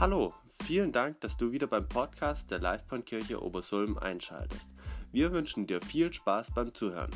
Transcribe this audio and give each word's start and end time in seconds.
Hallo, 0.00 0.32
vielen 0.62 0.92
Dank, 0.92 1.20
dass 1.22 1.36
du 1.36 1.50
wieder 1.50 1.66
beim 1.66 1.88
Podcast 1.88 2.52
der 2.52 2.60
Livebahnkirche 2.60 3.42
Obersulm 3.42 3.98
einschaltest. 3.98 4.68
Wir 5.10 5.32
wünschen 5.32 5.66
dir 5.66 5.82
viel 5.82 6.12
Spaß 6.12 6.52
beim 6.54 6.72
Zuhören. 6.72 7.10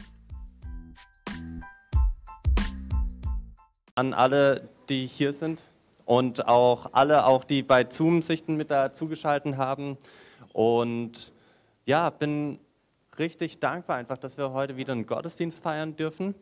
An 3.94 4.12
alle, 4.14 4.68
die 4.88 5.06
hier 5.06 5.32
sind 5.32 5.62
und 6.06 6.48
auch 6.48 6.92
alle, 6.92 7.24
auch 7.24 7.44
die 7.44 7.62
bei 7.62 7.86
Zoom 7.88 8.20
sich 8.20 8.48
mit 8.48 8.72
da 8.72 8.92
zugeschaltet 8.92 9.56
haben. 9.56 9.96
Und 10.52 11.32
ja, 11.84 12.10
bin 12.10 12.58
richtig 13.16 13.60
dankbar 13.60 13.96
einfach, 13.98 14.18
dass 14.18 14.36
wir 14.36 14.50
heute 14.50 14.76
wieder 14.76 14.92
einen 14.92 15.06
Gottesdienst 15.06 15.62
feiern 15.62 15.94
dürfen. 15.94 16.34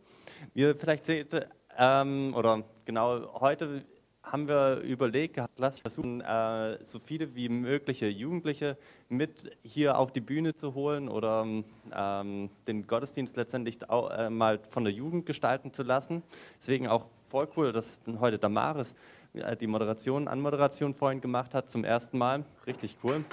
Wie 0.55 0.63
ihr 0.63 0.75
vielleicht 0.75 1.05
seht, 1.05 1.49
ähm, 1.77 2.33
oder 2.35 2.65
genau 2.87 3.39
heute 3.41 3.85
haben 4.23 4.49
wir 4.49 4.81
überlegt, 4.81 5.41
lass 5.57 5.77
ich 5.77 5.83
versuchen, 5.83 6.21
äh, 6.21 6.79
so 6.85 6.99
viele 6.99 7.35
wie 7.35 7.49
mögliche 7.49 8.07
Jugendliche 8.07 8.77
mit 9.09 9.57
hier 9.63 9.99
auf 9.99 10.13
die 10.13 10.21
Bühne 10.21 10.55
zu 10.55 10.75
holen 10.75 11.09
oder 11.09 11.47
ähm, 11.93 12.51
den 12.67 12.87
Gottesdienst 12.87 13.37
letztendlich 13.37 13.89
auch, 13.89 14.11
äh, 14.11 14.31
mal 14.31 14.61
von 14.71 14.85
der 14.85 14.93
Jugend 14.93 15.27
gestalten 15.27 15.73
zu 15.73 15.83
lassen. 15.83 16.23
Deswegen 16.59 16.87
auch 16.87 17.07
voll 17.29 17.49
cool, 17.57 17.73
dass 17.73 18.01
heute 18.21 18.39
Damaris 18.39 18.95
äh, 19.33 19.57
die 19.57 19.67
Moderation, 19.67 20.29
Anmoderation 20.29 20.95
vorhin 20.95 21.21
gemacht 21.21 21.55
hat 21.55 21.71
zum 21.71 21.85
ersten 21.85 22.19
Mal. 22.19 22.45
Richtig 22.67 22.97
cool. 23.03 23.25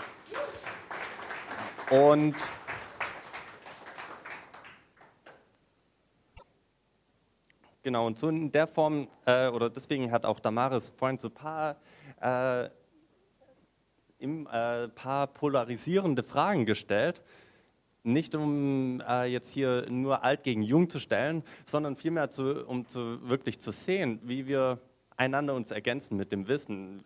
Und 1.89 2.35
Genau, 7.87 8.05
und 8.05 8.19
so 8.19 8.27
in 8.27 8.51
der 8.51 8.67
Form, 8.67 9.07
äh, 9.25 9.47
oder 9.47 9.69
deswegen 9.69 10.11
hat 10.11 10.25
auch 10.25 10.41
Damaris 10.41 10.91
vorhin 10.97 11.19
so 11.19 11.29
ein 11.29 11.33
paar, 11.33 11.77
äh, 12.19 12.69
im, 14.19 14.45
äh, 14.47 14.89
paar 14.89 15.27
polarisierende 15.27 16.21
Fragen 16.21 16.65
gestellt. 16.65 17.21
Nicht 18.03 18.35
um 18.35 19.01
äh, 19.07 19.27
jetzt 19.27 19.53
hier 19.53 19.85
nur 19.89 20.21
alt 20.25 20.43
gegen 20.43 20.63
jung 20.63 20.89
zu 20.89 20.99
stellen, 20.99 21.43
sondern 21.63 21.95
vielmehr 21.95 22.29
zu, 22.29 22.65
um 22.67 22.85
zu, 22.89 23.25
wirklich 23.29 23.61
zu 23.61 23.71
sehen, 23.71 24.19
wie 24.21 24.47
wir 24.47 24.79
einander 25.15 25.55
uns 25.55 25.71
ergänzen 25.71 26.17
mit 26.17 26.33
dem 26.33 26.49
Wissen. 26.49 27.05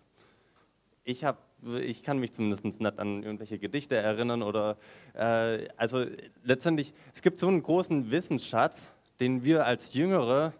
Ich, 1.03 1.23
hab, 1.23 1.43
ich 1.79 2.01
kann 2.01 2.17
mich 2.17 2.33
zumindest 2.33 2.65
nicht 2.65 2.81
an 2.97 3.21
irgendwelche 3.21 3.59
Gedichte 3.59 3.97
erinnern 3.97 4.41
oder, 4.41 4.77
äh, 5.13 5.67
also 5.77 6.07
letztendlich, 6.43 6.91
es 7.13 7.21
gibt 7.21 7.39
so 7.39 7.49
einen 7.49 7.61
großen 7.61 8.09
Wissensschatz, 8.09 8.89
den 9.19 9.43
wir 9.43 9.67
als 9.67 9.93
Jüngere 9.93 10.53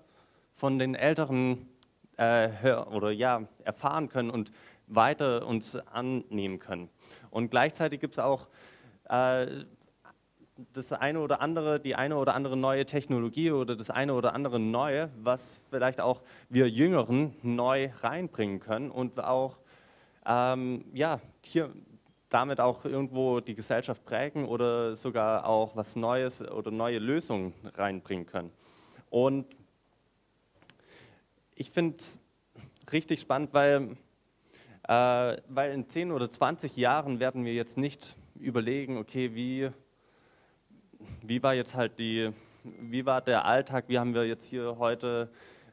von 0.54 0.80
den 0.80 0.96
Älteren 0.96 1.70
äh, 2.18 2.50
oder 2.92 3.12
ja, 3.12 3.44
erfahren 3.64 4.10
können 4.10 4.30
und 4.30 4.52
weiter 4.88 5.46
uns 5.48 5.76
annehmen 5.76 6.60
können. 6.60 6.90
Und 7.30 7.50
gleichzeitig 7.50 8.00
gibt 8.00 8.16
es 8.16 8.20
auch 8.20 8.48
äh, 9.10 9.48
das 10.74 10.92
eine 10.94 11.20
oder 11.20 11.42
andere, 11.42 11.80
die 11.80 11.96
eine 11.96 12.18
oder 12.18 12.36
andere 12.36 12.58
neue 12.58 12.86
Technologie 12.86 13.52
oder 13.52 13.76
das 13.76 13.90
eine 13.90 14.14
oder 14.14 14.34
andere 14.34 14.60
Neue, 14.60 15.10
was 15.18 15.42
vielleicht 15.70 16.02
auch 16.02 16.22
wir 16.50 16.70
Jüngeren 16.70 17.36
neu 17.42 17.90
reinbringen 18.02 18.60
können 18.60 18.92
und 18.92 19.20
auch 19.24 19.58
ähm, 20.26 20.86
ja, 20.94 21.20
hier 21.42 21.72
damit 22.30 22.60
auch 22.62 22.86
irgendwo 22.86 23.40
die 23.40 23.56
Gesellschaft 23.56 24.06
prägen 24.06 24.46
oder 24.46 24.96
sogar 24.96 25.46
auch 25.46 25.76
was 25.76 25.96
Neues 25.96 26.42
oder 26.42 26.72
neue 26.72 27.00
Lösungen 27.00 27.54
reinbringen 27.76 28.26
können. 28.26 28.52
Und 29.10 29.48
ich 31.62 31.70
finde 31.70 31.98
es 32.00 32.20
richtig 32.92 33.20
spannend, 33.20 33.54
weil, 33.54 33.96
äh, 34.88 35.38
weil 35.48 35.74
in 35.74 35.88
10 35.88 36.12
oder 36.12 36.32
20 36.32 36.76
Jahren 36.76 37.20
werden 37.20 37.46
wir 37.46 37.54
jetzt 37.54 37.78
nicht 37.78 38.16
überlegen, 38.34 38.98
okay, 38.98 39.36
wie, 39.36 39.70
wie 41.22 41.44
war 41.44 41.54
jetzt 41.54 41.76
halt 41.76 42.00
die, 42.00 42.32
wie 42.64 43.06
war 43.06 43.22
der 43.22 43.46
Alltag, 43.46 43.86
wie 43.90 44.00
haben 44.00 44.16
wir 44.16 44.26
jetzt 44.26 44.48
hier 44.48 44.78
heute 44.80 45.30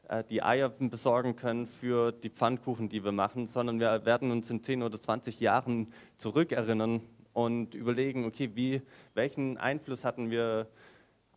äh, 0.09 0.23
die 0.29 0.43
Eier 0.43 0.69
besorgen 0.69 1.35
können 1.35 1.65
für 1.65 2.11
die 2.11 2.29
Pfannkuchen, 2.29 2.87
die 2.87 3.03
wir 3.03 3.11
machen, 3.11 3.47
sondern 3.47 3.79
wir 3.79 4.05
werden 4.05 4.29
uns 4.29 4.51
in 4.51 4.61
10 4.61 4.83
oder 4.83 5.01
20 5.01 5.39
Jahren 5.39 5.91
zurückerinnern 6.17 7.01
und 7.33 7.73
überlegen, 7.73 8.25
okay, 8.25 8.51
wie, 8.53 8.83
welchen 9.15 9.57
Einfluss 9.57 10.05
hatten 10.05 10.29
wir 10.29 10.67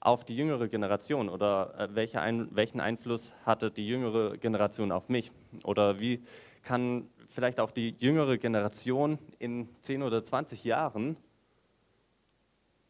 auf 0.03 0.25
die 0.25 0.37
jüngere 0.37 0.67
Generation 0.69 1.29
oder 1.29 1.79
äh, 1.79 1.95
welche 1.95 2.21
ein, 2.21 2.49
welchen 2.51 2.81
Einfluss 2.81 3.33
hatte 3.47 3.71
die 3.71 3.87
jüngere 3.87 4.37
Generation 4.37 4.91
auf 4.91 5.09
mich? 5.09 5.31
Oder 5.63 6.01
wie 6.01 6.25
kann 6.63 7.09
vielleicht 7.29 7.61
auch 7.61 7.71
die 7.71 7.95
jüngere 8.01 8.37
Generation 8.37 9.19
in 9.39 9.69
10 9.83 10.03
oder 10.03 10.25
20 10.25 10.65
Jahren 10.65 11.17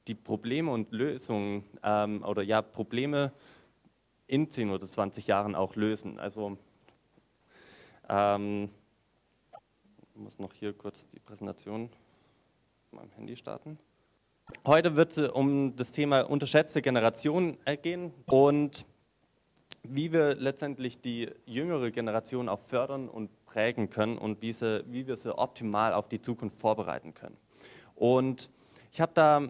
die 0.08 0.14
Probleme 0.14 0.70
und 0.70 0.90
Lösungen 0.90 1.64
ähm, 1.82 2.24
oder 2.24 2.42
ja 2.42 2.62
Probleme 2.62 3.32
in 4.26 4.48
10 4.48 4.70
oder 4.70 4.86
20 4.86 5.26
Jahren 5.26 5.54
auch 5.54 5.76
lösen? 5.76 6.18
Also 6.18 6.56
ähm, 8.08 8.70
ich 10.14 10.16
muss 10.16 10.38
noch 10.38 10.54
hier 10.54 10.72
kurz 10.72 11.06
die 11.10 11.20
Präsentation 11.20 11.90
auf 12.86 12.92
meinem 12.92 13.10
Handy 13.10 13.36
starten. 13.36 13.78
Heute 14.64 14.96
wird 14.96 15.16
es 15.16 15.30
um 15.30 15.74
das 15.76 15.90
Thema 15.90 16.22
unterschätzte 16.22 16.82
Generation 16.82 17.58
gehen 17.82 18.12
und 18.26 18.86
wie 19.82 20.12
wir 20.12 20.34
letztendlich 20.36 21.00
die 21.00 21.30
jüngere 21.46 21.90
Generation 21.90 22.48
auch 22.48 22.60
fördern 22.60 23.08
und 23.08 23.30
prägen 23.46 23.90
können 23.90 24.18
und 24.18 24.40
wie, 24.42 24.52
sie, 24.52 24.84
wie 24.86 25.06
wir 25.06 25.16
sie 25.16 25.36
optimal 25.36 25.92
auf 25.92 26.08
die 26.08 26.20
Zukunft 26.20 26.58
vorbereiten 26.58 27.14
können. 27.14 27.36
Und 27.96 28.50
ich 28.92 29.00
habe 29.00 29.12
da 29.14 29.48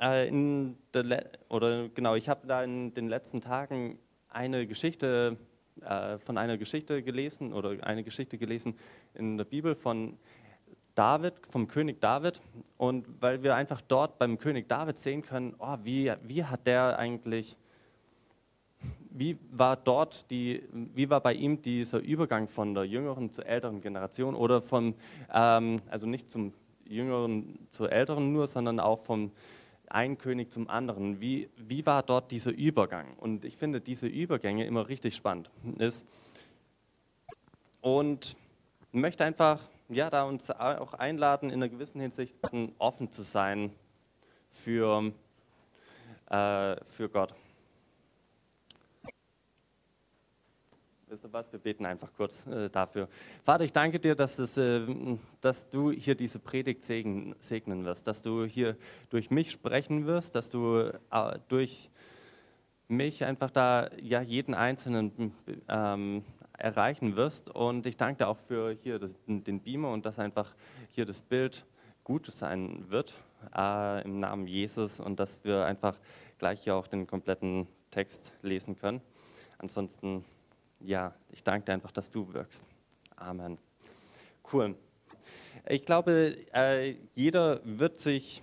äh, 0.00 0.28
in 0.28 0.76
der, 0.92 1.30
oder 1.48 1.88
genau, 1.88 2.14
ich 2.14 2.28
habe 2.28 2.46
da 2.46 2.62
in 2.62 2.92
den 2.94 3.08
letzten 3.08 3.40
Tagen 3.40 3.98
eine 4.28 4.66
Geschichte 4.66 5.36
äh, 5.82 6.18
von 6.18 6.38
einer 6.38 6.58
Geschichte 6.58 7.02
gelesen 7.02 7.52
oder 7.52 7.76
eine 7.82 8.02
Geschichte 8.02 8.38
gelesen 8.38 8.76
in 9.14 9.36
der 9.38 9.44
Bibel 9.44 9.74
von 9.74 10.18
David, 10.98 11.34
vom 11.48 11.68
König 11.68 12.00
David. 12.00 12.40
Und 12.76 13.06
weil 13.20 13.42
wir 13.42 13.54
einfach 13.54 13.80
dort 13.80 14.18
beim 14.18 14.38
König 14.38 14.68
David 14.68 14.98
sehen 14.98 15.22
können, 15.22 15.54
oh, 15.58 15.76
wie, 15.84 16.12
wie 16.24 16.44
hat 16.44 16.66
der 16.66 16.98
eigentlich, 16.98 17.56
wie 19.10 19.38
war 19.52 19.76
dort 19.76 20.30
die, 20.30 20.64
wie 20.72 21.08
war 21.08 21.20
bei 21.20 21.34
ihm 21.34 21.62
dieser 21.62 22.00
Übergang 22.00 22.48
von 22.48 22.74
der 22.74 22.84
jüngeren 22.84 23.32
zur 23.32 23.46
älteren 23.46 23.80
Generation 23.80 24.34
oder 24.34 24.60
vom, 24.60 24.94
ähm, 25.32 25.80
also 25.88 26.06
nicht 26.06 26.30
zum 26.30 26.52
jüngeren 26.84 27.58
zur 27.70 27.92
älteren 27.92 28.32
nur, 28.32 28.46
sondern 28.46 28.80
auch 28.80 29.00
vom 29.00 29.30
einen 29.88 30.18
König 30.18 30.52
zum 30.52 30.68
anderen. 30.68 31.20
Wie, 31.20 31.48
wie 31.56 31.86
war 31.86 32.02
dort 32.02 32.30
dieser 32.30 32.50
Übergang? 32.50 33.06
Und 33.18 33.44
ich 33.44 33.56
finde 33.56 33.80
diese 33.80 34.06
Übergänge 34.06 34.66
immer 34.66 34.88
richtig 34.88 35.14
spannend. 35.14 35.50
Ist 35.78 36.04
und 37.80 38.36
möchte 38.92 39.24
einfach 39.24 39.60
ja, 39.88 40.10
da 40.10 40.24
uns 40.24 40.50
auch 40.50 40.94
einladen, 40.94 41.50
in 41.50 41.56
einer 41.56 41.68
gewissen 41.68 42.00
Hinsicht 42.00 42.34
offen 42.78 43.10
zu 43.10 43.22
sein 43.22 43.72
für, 44.50 45.12
äh, 46.30 46.76
für 46.86 47.08
Gott. 47.08 47.34
Wisst 51.06 51.24
ihr 51.24 51.32
was? 51.32 51.50
Wir 51.50 51.58
beten 51.58 51.86
einfach 51.86 52.12
kurz 52.14 52.46
äh, 52.46 52.68
dafür. 52.68 53.08
Vater, 53.42 53.64
ich 53.64 53.72
danke 53.72 53.98
dir, 53.98 54.14
dass, 54.14 54.38
es, 54.38 54.58
äh, 54.58 54.86
dass 55.40 55.70
du 55.70 55.90
hier 55.90 56.14
diese 56.14 56.38
Predigt 56.38 56.84
segnen, 56.84 57.34
segnen 57.38 57.86
wirst, 57.86 58.06
dass 58.06 58.20
du 58.20 58.44
hier 58.44 58.76
durch 59.08 59.30
mich 59.30 59.50
sprechen 59.50 60.06
wirst, 60.06 60.34
dass 60.34 60.50
du 60.50 60.92
äh, 61.10 61.38
durch 61.48 61.88
mich 62.88 63.24
einfach 63.24 63.50
da 63.50 63.88
ja 64.02 64.20
jeden 64.20 64.52
Einzelnen 64.52 65.32
ähm, 65.68 66.24
erreichen 66.58 67.16
wirst. 67.16 67.50
Und 67.50 67.86
ich 67.86 67.96
danke 67.96 68.24
dir 68.24 68.28
auch 68.28 68.36
für 68.36 68.76
hier 68.82 68.98
das, 68.98 69.14
den 69.26 69.60
Beamer 69.60 69.90
und 69.92 70.04
dass 70.04 70.18
einfach 70.18 70.54
hier 70.90 71.06
das 71.06 71.22
Bild 71.22 71.64
gut 72.04 72.26
sein 72.26 72.84
wird 72.88 73.18
äh, 73.56 74.02
im 74.04 74.20
Namen 74.20 74.46
Jesus 74.46 75.00
und 75.00 75.20
dass 75.20 75.44
wir 75.44 75.64
einfach 75.64 75.96
gleich 76.38 76.62
hier 76.62 76.74
auch 76.74 76.86
den 76.86 77.06
kompletten 77.06 77.66
Text 77.90 78.32
lesen 78.42 78.76
können. 78.76 79.00
Ansonsten, 79.58 80.24
ja, 80.80 81.14
ich 81.30 81.42
danke 81.42 81.66
dir 81.66 81.72
einfach, 81.72 81.92
dass 81.92 82.10
du 82.10 82.32
wirkst. 82.32 82.64
Amen. 83.16 83.58
Cool. 84.52 84.74
Ich 85.68 85.84
glaube, 85.84 86.36
äh, 86.54 86.96
jeder 87.14 87.60
wird 87.64 87.98
sich 87.98 88.42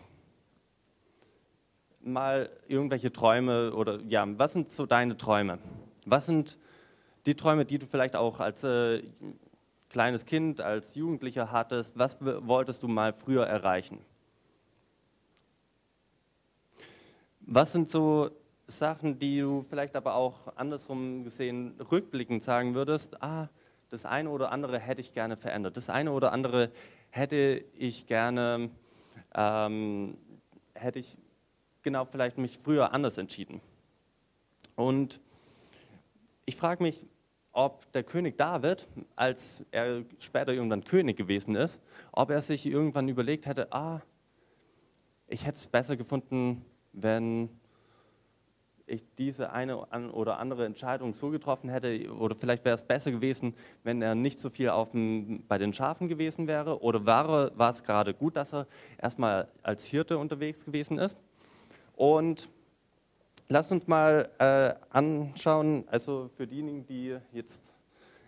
mal 2.02 2.50
irgendwelche 2.68 3.12
Träume 3.12 3.74
oder 3.74 4.00
ja, 4.02 4.26
was 4.38 4.54
sind 4.54 4.72
so 4.72 4.86
deine 4.86 5.18
Träume? 5.18 5.58
Was 6.06 6.28
sind 6.28 6.58
die 7.26 7.36
Träume, 7.36 7.66
die 7.66 7.80
du 7.80 7.86
vielleicht 7.88 8.16
auch 8.16 8.40
als 8.40 8.64
äh, 8.64 9.04
kleines 9.90 10.26
Kind, 10.26 10.62
als 10.62 10.94
Jugendlicher 10.96 11.52
hattest, 11.52 11.98
was 11.98 12.18
wolltest 12.22 12.84
du 12.84 12.88
mal 12.88 13.14
früher 13.14 13.46
erreichen? 13.46 14.00
Was 17.42 17.72
sind 17.72 17.90
so 17.92 18.32
Sachen, 18.68 19.20
die 19.20 19.40
du 19.40 19.66
vielleicht 19.70 19.96
aber 19.96 20.16
auch 20.16 20.56
andersrum 20.56 21.24
gesehen 21.24 21.80
rückblickend 21.92 22.44
sagen 22.44 22.74
würdest, 22.74 23.22
ah, 23.22 23.50
das 23.90 24.06
eine 24.06 24.30
oder 24.30 24.52
andere 24.52 24.80
hätte 24.80 25.02
ich 25.02 25.14
gerne 25.14 25.38
verändert, 25.38 25.78
das 25.78 25.90
eine 25.90 26.12
oder 26.12 26.32
andere 26.32 26.72
hätte 27.12 27.64
ich 27.78 28.08
gerne, 28.08 28.70
ähm, 29.34 30.18
hätte 30.74 31.00
ich 31.00 31.18
genau 31.84 32.06
vielleicht 32.06 32.38
mich 32.38 32.58
früher 32.58 32.94
anders 32.94 33.18
entschieden. 33.18 33.62
Und 34.76 35.20
ich 36.46 36.56
frage 36.56 36.84
mich, 36.84 37.06
ob 37.56 37.90
der 37.94 38.04
König 38.04 38.38
David, 38.38 38.88
als 39.16 39.64
er 39.72 40.04
später 40.20 40.52
irgendwann 40.52 40.84
König 40.84 41.16
gewesen 41.16 41.56
ist, 41.56 41.82
ob 42.12 42.30
er 42.30 42.42
sich 42.42 42.66
irgendwann 42.66 43.08
überlegt 43.08 43.46
hätte, 43.48 43.72
ah, 43.72 44.02
ich 45.28 45.46
hätte 45.46 45.58
es 45.58 45.68
besser 45.68 45.96
gefunden, 45.96 46.66
wenn 46.92 47.50
ich 48.88 49.04
diese 49.18 49.52
eine 49.52 49.78
oder 50.12 50.38
andere 50.38 50.66
Entscheidung 50.66 51.14
so 51.14 51.30
getroffen 51.30 51.70
hätte, 51.70 52.12
oder 52.14 52.36
vielleicht 52.36 52.66
wäre 52.66 52.76
es 52.76 52.84
besser 52.84 53.12
gewesen, 53.12 53.56
wenn 53.84 54.02
er 54.02 54.16
nicht 54.16 54.40
so 54.40 54.50
viel 54.50 54.70
auf 54.70 54.92
dem, 54.92 55.44
bei 55.48 55.58
den 55.58 55.74
Schafen 55.74 56.10
gewesen 56.10 56.48
wäre, 56.48 56.82
oder 56.82 57.06
war, 57.06 57.58
war 57.58 57.70
es 57.70 57.84
gerade 57.84 58.14
gut, 58.14 58.36
dass 58.36 58.54
er 58.54 58.68
erstmal 59.02 59.48
als 59.64 59.86
Hirte 59.88 60.18
unterwegs 60.18 60.66
gewesen 60.66 61.00
ist. 61.00 61.18
Und 61.96 62.50
Lass 63.48 63.72
uns 63.72 63.86
mal 63.86 64.32
äh, 64.40 64.74
anschauen, 64.90 65.84
also 65.88 66.32
für 66.36 66.48
diejenigen, 66.48 66.88
die 66.88 67.16
jetzt, 67.32 67.64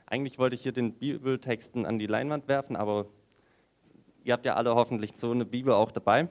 eigentlich 0.05 0.37
wollte 0.37 0.53
ich 0.53 0.61
hier 0.61 0.73
den 0.73 0.93
Bibeltexten 0.93 1.87
an 1.87 1.97
die 1.97 2.05
Leinwand 2.05 2.47
werfen, 2.47 2.75
aber 2.75 3.07
ihr 4.23 4.33
habt 4.33 4.45
ja 4.45 4.53
alle 4.53 4.75
hoffentlich 4.75 5.13
so 5.15 5.31
eine 5.31 5.43
Bibel 5.43 5.73
auch 5.73 5.91
dabei. 5.91 6.27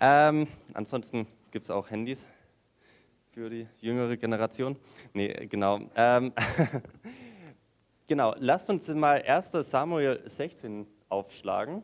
Ähm, 0.00 0.48
ansonsten 0.72 1.26
gibt 1.50 1.64
es 1.64 1.70
auch 1.70 1.90
Handys 1.90 2.26
für 3.32 3.50
die 3.50 3.66
jüngere 3.82 4.16
Generation. 4.16 4.76
Nee, 5.12 5.46
genau. 5.46 5.80
Ähm, 5.94 6.32
genau, 8.06 8.34
lasst 8.38 8.70
uns 8.70 8.88
mal 8.88 9.20
1 9.20 9.50
Samuel 9.50 10.22
16 10.24 10.86
aufschlagen. 11.10 11.82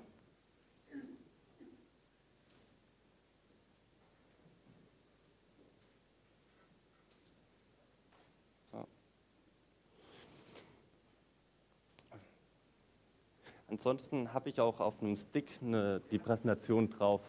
Ansonsten 13.70 14.32
habe 14.32 14.49
ich 14.49 14.61
auch 14.61 14.81
auf 14.81 15.03
einem 15.03 15.15
Stick 15.15 15.50
eine, 15.61 16.00
die 16.11 16.19
Präsentation 16.19 16.88
drauf. 16.88 17.20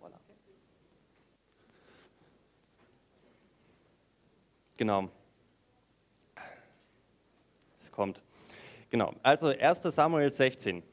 Voilà. 0.00 0.16
Genau. 4.76 5.08
Es 7.80 7.90
kommt. 7.90 8.22
Genau. 8.90 9.12
Also 9.24 9.48
1. 9.48 9.82
Samuel 9.82 10.32
16. 10.32 10.84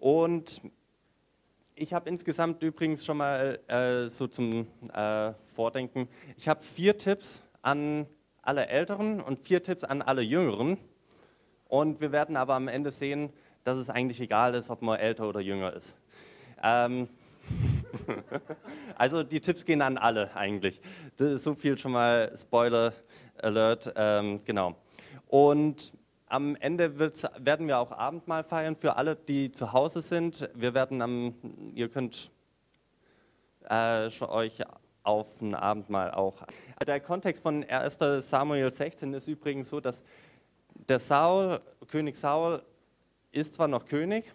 Und 0.00 0.60
ich 1.76 1.94
habe 1.94 2.10
insgesamt 2.10 2.60
übrigens 2.64 3.04
schon 3.04 3.18
mal 3.18 3.60
äh, 3.68 4.08
so 4.08 4.26
zum 4.26 4.66
äh, 4.92 5.32
Vordenken, 5.54 6.08
ich 6.36 6.48
habe 6.48 6.60
vier 6.60 6.98
Tipps 6.98 7.40
an 7.62 8.06
alle 8.42 8.66
Älteren 8.66 9.20
und 9.20 9.40
vier 9.40 9.62
Tipps 9.62 9.84
an 9.84 10.02
alle 10.02 10.22
Jüngeren. 10.22 10.78
Und 11.68 12.00
wir 12.00 12.12
werden 12.12 12.36
aber 12.36 12.54
am 12.54 12.68
Ende 12.68 12.90
sehen, 12.90 13.32
dass 13.64 13.78
es 13.78 13.88
eigentlich 13.88 14.20
egal 14.20 14.54
ist, 14.54 14.68
ob 14.68 14.82
man 14.82 14.98
älter 14.98 15.28
oder 15.28 15.40
jünger 15.40 15.72
ist. 15.72 15.94
Ähm 16.62 17.08
also 18.96 19.22
die 19.22 19.40
Tipps 19.40 19.64
gehen 19.64 19.82
an 19.82 19.98
alle 19.98 20.34
eigentlich. 20.36 20.80
Das 21.16 21.28
ist 21.28 21.44
so 21.44 21.54
viel 21.54 21.78
schon 21.78 21.92
mal 21.92 22.32
Spoiler 22.36 22.92
Alert. 23.38 23.92
Ähm, 23.96 24.40
genau. 24.44 24.76
Und 25.28 25.92
am 26.26 26.56
Ende 26.56 26.98
werden 26.98 27.66
wir 27.66 27.78
auch 27.78 27.92
Abendmahl 27.92 28.44
feiern 28.44 28.76
für 28.76 28.96
alle, 28.96 29.16
die 29.16 29.52
zu 29.52 29.72
Hause 29.72 30.02
sind. 30.02 30.48
Wir 30.54 30.74
werden 30.74 31.02
am, 31.02 31.34
ihr 31.74 31.88
könnt 31.88 32.30
äh, 33.68 34.08
euch 34.20 34.62
auf 35.02 35.40
ein 35.40 35.54
Abendmahl 35.54 36.10
auch. 36.12 36.42
Der 36.86 37.00
Kontext 37.00 37.42
von 37.42 37.64
1. 37.64 37.98
Samuel 38.20 38.70
16 38.70 39.12
ist 39.14 39.28
übrigens 39.28 39.68
so, 39.68 39.80
dass 39.80 40.02
der 40.88 40.98
Saul, 40.98 41.60
König 41.88 42.16
Saul, 42.16 42.62
ist 43.30 43.54
zwar 43.54 43.68
noch 43.68 43.86
König, 43.86 44.32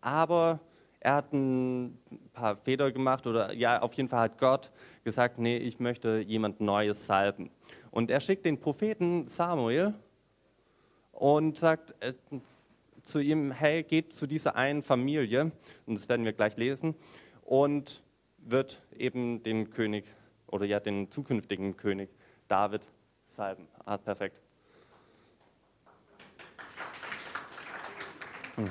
aber 0.00 0.60
er 1.00 1.14
hat 1.14 1.32
ein 1.32 1.98
paar 2.32 2.56
Fehler 2.56 2.92
gemacht 2.92 3.26
oder 3.26 3.52
ja, 3.54 3.80
auf 3.80 3.94
jeden 3.94 4.08
Fall 4.08 4.20
hat 4.20 4.38
Gott 4.38 4.70
gesagt, 5.02 5.38
nee, 5.38 5.56
ich 5.56 5.80
möchte 5.80 6.18
jemand 6.18 6.60
Neues 6.60 7.06
salben. 7.06 7.50
Und 7.90 8.10
er 8.10 8.20
schickt 8.20 8.44
den 8.44 8.60
Propheten 8.60 9.26
Samuel 9.26 9.94
und 11.12 11.58
sagt 11.58 11.94
äh, 12.00 12.12
zu 13.02 13.18
ihm, 13.18 13.50
hey, 13.50 13.82
geht 13.82 14.12
zu 14.12 14.26
dieser 14.26 14.56
einen 14.56 14.82
Familie, 14.82 15.52
und 15.86 15.94
das 15.94 16.08
werden 16.08 16.24
wir 16.24 16.32
gleich 16.32 16.56
lesen, 16.56 16.94
und 17.44 18.02
wird 18.40 18.82
eben 18.96 19.42
den 19.42 19.70
König 19.70 20.04
oder 20.46 20.64
ja 20.64 20.80
den 20.80 21.10
zukünftigen 21.10 21.76
König 21.76 22.10
David 22.48 22.82
salben. 23.32 23.68
Ah, 23.84 23.96
perfekt. 23.96 24.40
Hm. 28.56 28.70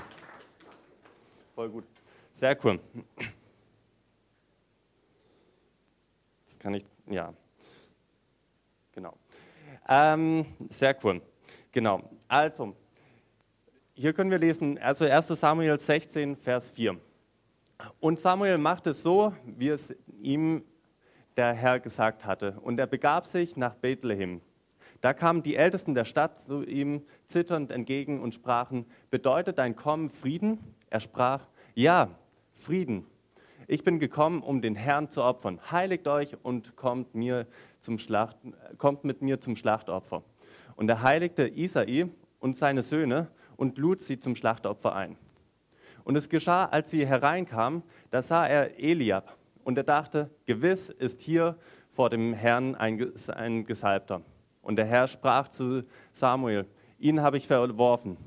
Voll 1.55 1.69
gut. 1.69 1.85
Sehr 2.33 2.57
cool. 2.63 2.79
Das 6.45 6.59
kann 6.59 6.73
ich, 6.73 6.85
ja. 7.07 7.33
Genau. 8.93 9.17
Ähm, 9.87 10.45
sehr 10.69 10.97
cool. 11.03 11.21
Genau. 11.71 12.09
Also, 12.27 12.75
hier 13.93 14.13
können 14.13 14.31
wir 14.31 14.37
lesen, 14.37 14.77
also 14.77 15.05
1 15.05 15.27
Samuel 15.27 15.77
16, 15.77 16.37
Vers 16.37 16.69
4. 16.69 16.99
Und 17.99 18.19
Samuel 18.19 18.57
machte 18.57 18.91
es 18.91 19.03
so, 19.03 19.33
wie 19.45 19.69
es 19.69 19.95
ihm 20.21 20.63
der 21.37 21.53
Herr 21.53 21.79
gesagt 21.79 22.25
hatte. 22.25 22.57
Und 22.61 22.79
er 22.79 22.87
begab 22.87 23.25
sich 23.25 23.55
nach 23.55 23.75
Bethlehem. 23.75 24.41
Da 25.01 25.13
kamen 25.13 25.43
die 25.43 25.55
Ältesten 25.55 25.95
der 25.95 26.05
Stadt 26.05 26.39
zu 26.41 26.63
ihm 26.63 27.03
zitternd 27.25 27.71
entgegen 27.71 28.21
und 28.21 28.33
sprachen, 28.33 28.85
bedeutet 29.09 29.57
dein 29.57 29.75
Kommen 29.75 30.09
Frieden? 30.09 30.75
Er 30.89 30.99
sprach, 30.99 31.47
ja, 31.73 32.09
Frieden. 32.51 33.05
Ich 33.67 33.83
bin 33.83 33.99
gekommen, 33.99 34.41
um 34.41 34.61
den 34.61 34.75
Herrn 34.75 35.09
zu 35.09 35.23
opfern. 35.23 35.59
Heiligt 35.71 36.07
euch 36.07 36.35
und 36.43 36.75
kommt, 36.75 37.15
mir 37.15 37.47
zum 37.79 37.97
Schlacht, 37.99 38.35
kommt 38.77 39.05
mit 39.05 39.21
mir 39.21 39.39
zum 39.39 39.55
Schlachtopfer. 39.55 40.23
Und 40.75 40.89
er 40.89 41.01
heiligte 41.03 41.47
Isai 41.47 42.09
und 42.39 42.57
seine 42.57 42.81
Söhne 42.81 43.29
und 43.55 43.77
lud 43.77 44.01
sie 44.01 44.19
zum 44.19 44.35
Schlachtopfer 44.35 44.95
ein. 44.95 45.17
Und 46.09 46.15
es 46.15 46.27
geschah, 46.27 46.65
als 46.65 46.89
sie 46.89 47.05
hereinkamen, 47.05 47.83
da 48.09 48.23
sah 48.23 48.47
er 48.47 48.79
Eliab 48.79 49.37
und 49.63 49.77
er 49.77 49.83
dachte, 49.83 50.31
gewiss 50.47 50.89
ist 50.89 51.21
hier 51.21 51.55
vor 51.91 52.09
dem 52.09 52.33
Herrn 52.33 52.73
ein, 52.73 53.13
ein 53.27 53.63
Gesalbter. 53.63 54.23
Und 54.63 54.77
der 54.77 54.85
Herr 54.85 55.07
sprach 55.07 55.49
zu 55.49 55.83
Samuel, 56.11 56.65
ihn 56.97 57.21
habe 57.21 57.37
ich 57.37 57.45
verworfen. 57.45 58.17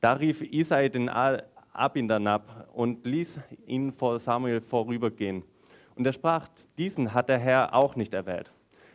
Da 0.00 0.14
rief 0.14 0.40
Isai 0.40 0.88
den 0.88 1.10
Abindanab 1.10 2.70
und 2.72 3.04
ließ 3.04 3.40
ihn 3.66 3.92
vor 3.92 4.18
Samuel 4.18 4.62
vorübergehen. 4.62 5.42
Und 5.96 6.06
er 6.06 6.14
sprach, 6.14 6.48
diesen 6.78 7.12
hat 7.12 7.28
der 7.28 7.40
Herr 7.40 7.74
auch 7.74 7.94
nicht 7.94 8.14
erwählt. 8.14 8.50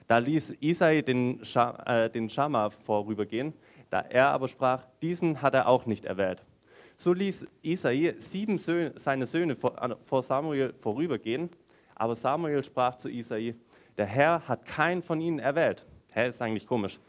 Da 0.07 0.17
ließ 0.17 0.55
Isai 0.59 1.03
den, 1.03 1.39
äh, 1.43 2.29
Schammer 2.29 2.71
vorübergehen, 2.71 3.53
da 3.91 3.99
er 3.99 4.29
aber 4.29 4.47
sprach, 4.47 4.87
diesen 5.03 5.43
hat 5.43 5.53
er 5.53 5.67
auch 5.67 5.85
nicht 5.85 6.05
erwählt. 6.05 6.43
So 6.97 7.13
ließ 7.13 7.45
Isai 7.61 8.15
sieben 8.17 8.57
Söhne, 8.57 8.93
seine 8.95 9.25
Söhne 9.25 9.55
vor 9.55 10.23
Samuel 10.23 10.73
vorübergehen, 10.79 11.49
aber 11.93 12.15
Samuel 12.15 12.63
sprach 12.63 12.97
zu 12.97 13.09
Isai, 13.09 13.55
der 13.97 14.05
Herr 14.05 14.47
hat 14.47 14.65
keinen 14.65 15.03
von 15.03 15.19
ihnen 15.19 15.39
erwählt. 15.39 15.85
Hä, 16.11 16.27
ist 16.27 16.41
eigentlich 16.41 16.67
komisch. 16.67 16.99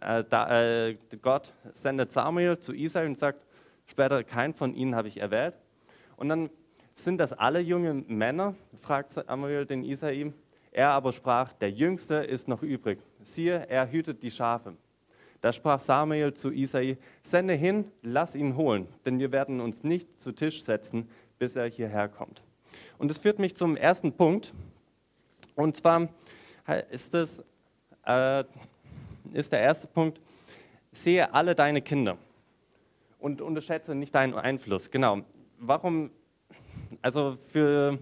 Äh, 0.00 0.24
da, 0.28 0.86
äh, 0.88 0.96
Gott 1.22 1.52
sendet 1.72 2.12
Samuel 2.12 2.58
zu 2.58 2.74
Isai 2.74 3.06
und 3.06 3.18
sagt, 3.18 3.46
später, 3.86 4.22
keinen 4.24 4.54
von 4.54 4.74
ihnen 4.74 4.94
habe 4.94 5.08
ich 5.08 5.18
erwählt. 5.18 5.54
Und 6.16 6.28
dann 6.28 6.50
sind 6.94 7.18
das 7.18 7.32
alle 7.32 7.60
junge 7.60 7.94
Männer, 7.94 8.54
fragt 8.80 9.12
Samuel 9.12 9.66
den 9.66 9.84
Isai. 9.84 10.32
Er 10.70 10.90
aber 10.90 11.12
sprach, 11.12 11.52
der 11.52 11.70
Jüngste 11.70 12.16
ist 12.16 12.48
noch 12.48 12.62
übrig. 12.62 12.98
Siehe, 13.22 13.66
er 13.68 13.90
hütet 13.90 14.22
die 14.22 14.30
Schafe. 14.30 14.76
Da 15.44 15.52
sprach 15.52 15.78
Samuel 15.78 16.32
zu 16.32 16.50
Isai, 16.50 16.96
sende 17.20 17.52
hin, 17.52 17.92
lass 18.00 18.34
ihn 18.34 18.56
holen, 18.56 18.88
denn 19.04 19.18
wir 19.18 19.30
werden 19.30 19.60
uns 19.60 19.84
nicht 19.84 20.18
zu 20.18 20.32
Tisch 20.32 20.64
setzen, 20.64 21.06
bis 21.38 21.54
er 21.54 21.68
hierher 21.68 22.08
kommt. 22.08 22.42
Und 22.96 23.08
das 23.08 23.18
führt 23.18 23.38
mich 23.38 23.54
zum 23.54 23.76
ersten 23.76 24.10
Punkt. 24.14 24.54
Und 25.54 25.76
zwar 25.76 26.08
ist, 26.90 27.12
das, 27.12 27.44
äh, 28.06 28.44
ist 29.34 29.52
der 29.52 29.60
erste 29.60 29.86
Punkt, 29.86 30.18
sehe 30.92 31.34
alle 31.34 31.54
deine 31.54 31.82
Kinder 31.82 32.16
und 33.18 33.42
unterschätze 33.42 33.94
nicht 33.94 34.14
deinen 34.14 34.32
Einfluss. 34.32 34.90
Genau. 34.90 35.26
Warum, 35.58 36.10
also 37.02 37.36
für, 37.50 37.98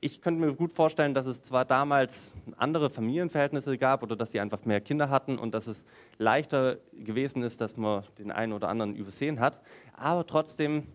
ich 0.00 0.20
könnte 0.20 0.40
mir 0.40 0.52
gut 0.54 0.72
vorstellen, 0.72 1.14
dass 1.14 1.26
es 1.26 1.42
zwar 1.42 1.64
damals 1.64 2.32
andere 2.56 2.90
Familienverhältnisse 2.90 3.78
gab 3.78 4.02
oder 4.02 4.16
dass 4.16 4.30
die 4.30 4.40
einfach 4.40 4.64
mehr 4.64 4.80
Kinder 4.80 5.10
hatten 5.10 5.38
und 5.38 5.54
dass 5.54 5.66
es 5.66 5.84
leichter 6.18 6.76
gewesen 6.92 7.42
ist, 7.42 7.60
dass 7.60 7.76
man 7.76 8.04
den 8.18 8.30
einen 8.30 8.52
oder 8.52 8.68
anderen 8.68 8.94
übersehen 8.94 9.40
hat, 9.40 9.60
aber 9.94 10.26
trotzdem 10.26 10.86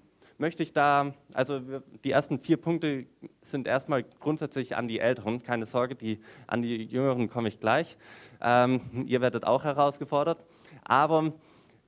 möchte 0.42 0.64
ich 0.64 0.74
da, 0.74 1.14
also 1.34 1.62
die 2.04 2.12
ersten 2.12 2.40
vier 2.40 2.58
Punkte 2.58 3.06
sind 3.42 3.68
erstmal 3.68 4.04
grundsätzlich 4.04 4.76
an 4.76 4.88
die 4.88 5.00
Älteren, 5.00 5.44
keine 5.44 5.68
Sorge, 5.68 5.96
die, 5.96 6.20
an 6.48 6.64
die 6.64 6.84
Jüngeren 6.84 7.30
komme 7.30 7.48
ich 7.48 7.60
gleich. 7.60 7.96
Ähm, 8.42 8.82
ihr 9.06 9.22
werdet 9.22 9.46
auch 9.46 9.64
herausgefordert. 9.64 10.44
Aber 10.84 11.32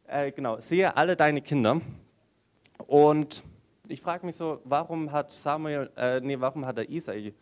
äh, 0.07 0.31
genau, 0.31 0.59
sehe 0.59 0.95
alle 0.95 1.15
deine 1.15 1.41
Kinder 1.41 1.81
und 2.85 3.43
ich 3.87 4.01
frage 4.01 4.25
mich 4.25 4.37
so, 4.37 4.61
warum 4.63 5.11
hat 5.11 5.31
Samuel, 5.31 5.91
äh, 5.97 6.21
nee, 6.21 6.39
warum 6.39 6.65
hat 6.65 6.77
der 6.77 6.89
Isai 6.89 7.33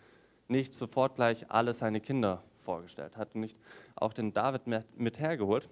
nicht 0.48 0.74
sofort 0.74 1.16
gleich 1.16 1.50
alle 1.52 1.74
seine 1.74 2.02
Kinder 2.02 2.42
vorgestellt? 2.60 3.16
Hat 3.16 3.36
nicht 3.36 3.58
auch 3.96 4.14
den 4.14 4.34
David 4.34 4.64
mit 4.96 5.20
hergeholt? 5.20 5.70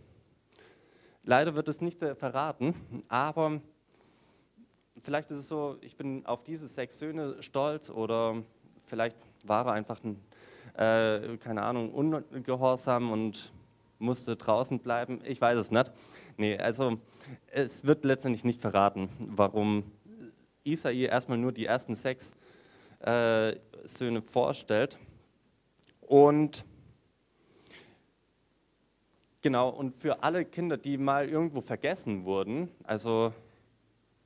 Leider 1.23 1.55
wird 1.55 1.67
es 1.67 1.81
nicht 1.81 2.01
äh, 2.03 2.15
verraten, 2.15 2.75
aber 3.07 3.61
vielleicht 4.99 5.31
ist 5.31 5.37
es 5.39 5.49
so, 5.49 5.77
ich 5.81 5.97
bin 5.97 6.25
auf 6.25 6.43
diese 6.43 6.67
sechs 6.67 6.99
Söhne 6.99 7.41
stolz 7.41 7.89
oder 7.89 8.43
vielleicht 8.85 9.17
war 9.43 9.65
er 9.65 9.73
einfach 9.73 9.99
ein, 10.03 10.21
äh, 10.75 11.37
keine 11.37 11.63
Ahnung, 11.63 11.91
ungehorsam 11.91 13.11
und 13.11 13.51
musste 13.97 14.35
draußen 14.35 14.79
bleiben. 14.79 15.19
Ich 15.25 15.41
weiß 15.41 15.57
es 15.57 15.71
nicht. 15.71 15.91
Nee, 16.37 16.57
also 16.57 16.99
es 17.51 17.83
wird 17.83 18.05
letztendlich 18.05 18.45
nicht 18.45 18.61
verraten, 18.61 19.09
warum 19.27 19.91
Isai 20.71 21.05
erstmal 21.05 21.37
nur 21.37 21.51
die 21.51 21.65
ersten 21.65 21.95
sechs 21.95 22.33
äh, 22.99 23.55
Söhne 23.85 24.21
vorstellt. 24.21 24.97
Und 26.01 26.65
genau, 29.41 29.69
und 29.69 29.95
für 29.95 30.23
alle 30.23 30.45
Kinder, 30.45 30.77
die 30.77 30.97
mal 30.97 31.29
irgendwo 31.29 31.61
vergessen 31.61 32.25
wurden, 32.25 32.69
also 32.83 33.33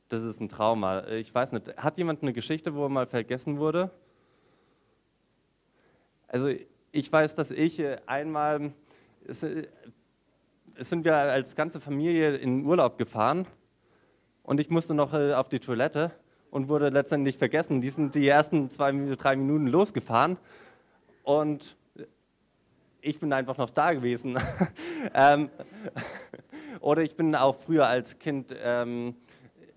das 0.10 0.24
ist 0.24 0.40
ein 0.40 0.50
Trauma. 0.50 1.08
Ich 1.08 1.34
weiß 1.34 1.52
nicht, 1.54 1.76
hat 1.78 1.98
jemand 1.98 2.22
eine 2.22 2.34
Geschichte, 2.34 2.76
wo 2.76 2.84
er 2.86 2.90
mal 2.90 3.08
vergessen 3.08 3.58
wurde? 3.58 3.90
Also 6.28 6.50
ich 6.92 7.12
weiß, 7.12 7.36
dass 7.36 7.52
ich 7.52 7.80
äh, 7.80 7.98
einmal, 8.06 8.74
äh, 9.28 9.64
es 10.76 10.90
sind 10.90 11.04
wir 11.04 11.16
als 11.16 11.56
ganze 11.56 11.80
Familie 11.80 12.36
in 12.38 12.66
Urlaub 12.66 12.98
gefahren 12.98 13.48
und 14.44 14.60
ich 14.60 14.70
musste 14.70 14.94
noch 14.94 15.14
äh, 15.14 15.34
auf 15.34 15.50
die 15.50 15.60
Toilette 15.60 16.12
und 16.54 16.70
wurde 16.70 16.90
letztendlich 16.90 17.38
vergessen. 17.38 17.82
Die 17.82 17.90
sind 17.90 18.14
die 18.14 18.28
ersten 18.28 18.70
zwei, 18.70 18.92
drei 19.16 19.36
Minuten 19.36 19.66
losgefahren 19.66 20.38
und 21.24 21.76
ich 23.02 23.20
bin 23.20 23.34
einfach 23.34 23.58
noch 23.58 23.72
da 23.72 23.94
gewesen. 23.94 24.38
ähm, 25.16 25.50
oder 26.80 27.02
ich 27.02 27.16
bin 27.16 27.36
auch 27.36 27.56
früher 27.56 27.88
als 27.88 28.20
Kind 28.20 28.56
ähm, 28.64 29.16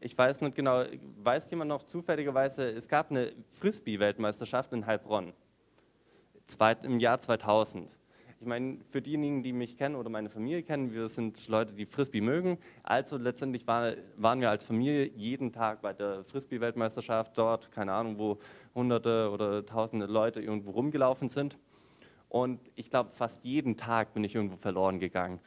ich 0.01 0.17
weiß 0.17 0.43
nicht 0.43 0.55
genau, 0.55 0.85
weiß 1.23 1.51
jemand 1.51 1.71
noch 1.71 1.83
zufälligerweise, 1.85 2.69
es 2.69 2.87
gab 2.87 3.11
eine 3.11 3.33
Frisbee-Weltmeisterschaft 3.59 4.73
in 4.73 4.87
Heilbronn 4.87 5.33
im 6.83 7.01
Jahr 7.01 7.19
2000. 7.19 7.91
Ich 8.39 8.47
meine, 8.47 8.79
für 8.91 9.01
diejenigen, 9.01 9.43
die 9.43 9.55
mich 9.55 9.79
kennen 9.79 9.97
oder 9.97 10.11
meine 10.11 10.29
Familie 10.29 10.63
kennen, 10.63 10.93
wir 10.93 11.09
sind 11.09 11.49
Leute, 11.49 11.73
die 11.73 11.87
Frisbee 11.87 12.21
mögen. 12.21 12.59
Also 12.83 13.17
letztendlich 13.17 13.67
war, 13.67 13.95
waren 14.19 14.43
wir 14.43 14.51
als 14.51 14.65
Familie 14.65 15.07
jeden 15.17 15.53
Tag 15.53 15.81
bei 15.81 15.95
der 15.95 16.23
Frisbee-Weltmeisterschaft 16.25 17.39
dort, 17.39 17.73
keine 17.73 17.95
Ahnung, 17.95 18.19
wo 18.19 18.39
hunderte 18.75 19.31
oder 19.33 19.65
tausende 19.65 20.05
Leute 20.05 20.43
irgendwo 20.43 20.73
rumgelaufen 20.73 21.31
sind. 21.31 21.57
Und 22.29 22.61
ich 22.75 22.91
glaube, 22.91 23.11
fast 23.15 23.43
jeden 23.43 23.79
Tag 23.79 24.13
bin 24.13 24.23
ich 24.23 24.35
irgendwo 24.35 24.57
verloren 24.57 25.01
gegangen 25.01 25.41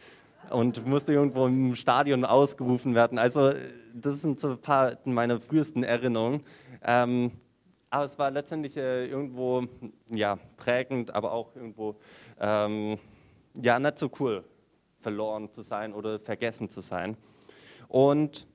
und 0.49 0.87
musste 0.87 1.13
irgendwo 1.13 1.45
im 1.45 1.75
Stadion 1.75 2.25
ausgerufen 2.25 2.95
werden. 2.95 3.19
Also 3.19 3.51
das 3.93 4.21
sind 4.21 4.39
so 4.39 4.51
ein 4.51 4.57
paar 4.57 4.97
meiner 5.05 5.39
frühesten 5.39 5.83
Erinnerungen. 5.83 6.41
Ähm, 6.83 7.33
aber 7.89 8.05
es 8.05 8.19
war 8.19 8.31
letztendlich 8.31 8.77
äh, 8.77 9.07
irgendwo 9.07 9.65
ja, 10.09 10.37
prägend, 10.57 11.13
aber 11.13 11.31
auch 11.31 11.55
irgendwo 11.55 11.95
ähm, 12.39 12.99
ja, 13.55 13.79
nicht 13.79 13.99
so 13.99 14.11
cool, 14.19 14.43
verloren 14.99 15.51
zu 15.51 15.61
sein 15.61 15.93
oder 15.93 16.19
vergessen 16.19 16.69
zu 16.69 16.81
sein. 16.81 17.17
Und 17.87 18.47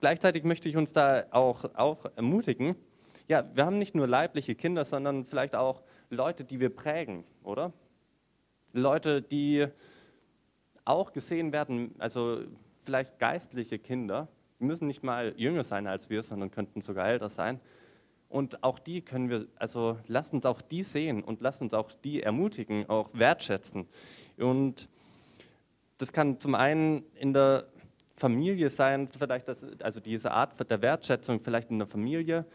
gleichzeitig 0.00 0.44
möchte 0.44 0.68
ich 0.68 0.76
uns 0.76 0.92
da 0.92 1.24
auch, 1.30 1.64
auch 1.74 2.06
ermutigen, 2.16 2.76
ja, 3.28 3.44
wir 3.54 3.64
haben 3.64 3.78
nicht 3.78 3.94
nur 3.94 4.06
leibliche 4.06 4.54
Kinder, 4.54 4.84
sondern 4.84 5.24
vielleicht 5.24 5.54
auch 5.54 5.82
Leute, 6.10 6.44
die 6.44 6.60
wir 6.60 6.74
prägen, 6.74 7.24
oder? 7.42 7.72
Leute, 8.72 9.22
die 9.22 9.66
auch 10.84 11.12
gesehen 11.12 11.52
werden, 11.52 11.94
also 11.98 12.42
vielleicht 12.80 13.18
geistliche 13.18 13.78
Kinder, 13.78 14.28
die 14.58 14.64
müssen 14.64 14.86
nicht 14.86 15.02
mal 15.02 15.34
jünger 15.36 15.64
sein 15.64 15.86
als 15.86 16.10
wir, 16.10 16.22
sondern 16.22 16.50
könnten 16.50 16.82
sogar 16.82 17.08
älter 17.08 17.28
sein. 17.28 17.60
Und 18.32 18.64
auch 18.64 18.78
die 18.78 19.02
können 19.02 19.28
wir, 19.28 19.46
also 19.56 19.98
lasst 20.06 20.32
uns 20.32 20.46
auch 20.46 20.62
die 20.62 20.82
sehen 20.82 21.22
und 21.22 21.42
lasst 21.42 21.60
uns 21.60 21.74
auch 21.74 21.92
die 21.92 22.22
ermutigen, 22.22 22.88
auch 22.88 23.10
wertschätzen. 23.12 23.86
Und 24.38 24.88
das 25.98 26.14
kann 26.14 26.40
zum 26.40 26.54
einen 26.54 27.04
in 27.14 27.34
der 27.34 27.66
Familie 28.16 28.70
sein, 28.70 29.08
vielleicht 29.08 29.48
das, 29.48 29.66
also 29.82 30.00
diese 30.00 30.30
Art 30.30 30.58
der 30.70 30.80
Wertschätzung 30.80 31.40
vielleicht 31.40 31.70
in 31.70 31.78
der 31.78 31.86
Familie, 31.86 32.46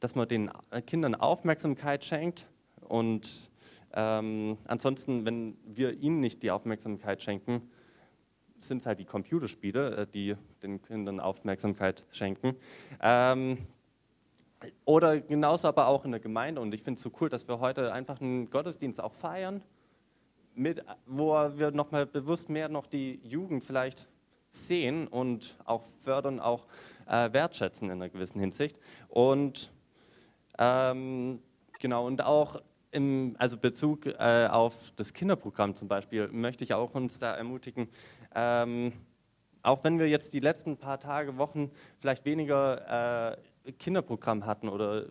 dass 0.00 0.14
man 0.14 0.26
den 0.28 0.50
Kindern 0.86 1.14
Aufmerksamkeit 1.14 2.06
schenkt 2.06 2.46
und 2.88 3.50
ähm, 3.92 4.56
ansonsten, 4.66 5.26
wenn 5.26 5.58
wir 5.66 5.92
ihnen 5.92 6.20
nicht 6.20 6.42
die 6.42 6.50
Aufmerksamkeit 6.50 7.22
schenken, 7.22 7.70
sind 8.60 8.80
es 8.80 8.86
halt 8.86 8.98
die 8.98 9.04
Computerspiele, 9.04 9.96
äh, 9.96 10.06
die 10.06 10.36
den 10.62 10.80
Kindern 10.80 11.20
Aufmerksamkeit 11.20 12.04
schenken. 12.12 12.56
Ähm, 13.02 13.58
oder 14.84 15.20
genauso 15.20 15.68
aber 15.68 15.86
auch 15.86 16.04
in 16.04 16.10
der 16.10 16.20
Gemeinde. 16.20 16.60
Und 16.60 16.74
ich 16.74 16.82
finde 16.82 16.98
es 16.98 17.02
so 17.02 17.12
cool, 17.20 17.28
dass 17.28 17.46
wir 17.48 17.60
heute 17.60 17.92
einfach 17.92 18.20
einen 18.20 18.50
Gottesdienst 18.50 19.00
auch 19.00 19.12
feiern, 19.12 19.62
mit, 20.54 20.84
wo 21.06 21.32
wir 21.56 21.70
nochmal 21.70 22.06
bewusst 22.06 22.48
mehr 22.48 22.68
noch 22.68 22.86
die 22.86 23.20
Jugend 23.22 23.64
vielleicht 23.64 24.08
sehen 24.50 25.06
und 25.06 25.56
auch 25.64 25.84
fördern, 26.02 26.40
auch 26.40 26.66
äh, 27.06 27.32
wertschätzen 27.32 27.90
in 27.90 27.92
einer 27.92 28.08
gewissen 28.08 28.40
Hinsicht. 28.40 28.76
Und 29.08 29.70
ähm, 30.58 31.40
genau, 31.78 32.06
und 32.06 32.24
auch 32.24 32.60
im 32.90 33.36
also 33.38 33.56
Bezug 33.56 34.06
äh, 34.06 34.48
auf 34.50 34.92
das 34.96 35.12
Kinderprogramm 35.12 35.76
zum 35.76 35.88
Beispiel 35.88 36.28
möchte 36.28 36.64
ich 36.64 36.74
auch 36.74 36.94
uns 36.94 37.18
da 37.18 37.34
ermutigen, 37.34 37.88
ähm, 38.34 38.92
auch 39.62 39.84
wenn 39.84 39.98
wir 39.98 40.08
jetzt 40.08 40.32
die 40.32 40.40
letzten 40.40 40.76
paar 40.76 40.98
Tage, 40.98 41.36
Wochen 41.36 41.70
vielleicht 41.98 42.24
weniger 42.24 43.32
äh, 43.32 43.36
Kinderprogramm 43.72 44.46
hatten 44.46 44.68
oder 44.68 45.06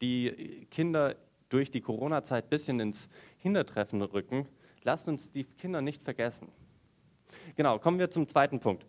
die 0.00 0.66
Kinder 0.70 1.16
durch 1.48 1.70
die 1.70 1.80
Corona-Zeit 1.80 2.44
ein 2.44 2.50
bisschen 2.50 2.80
ins 2.80 3.08
Hintertreffen 3.38 4.02
rücken, 4.02 4.46
lasst 4.82 5.08
uns 5.08 5.30
die 5.30 5.44
Kinder 5.44 5.80
nicht 5.80 6.02
vergessen. 6.02 6.48
Genau, 7.54 7.78
kommen 7.78 7.98
wir 7.98 8.10
zum 8.10 8.26
zweiten 8.26 8.60
Punkt. 8.60 8.84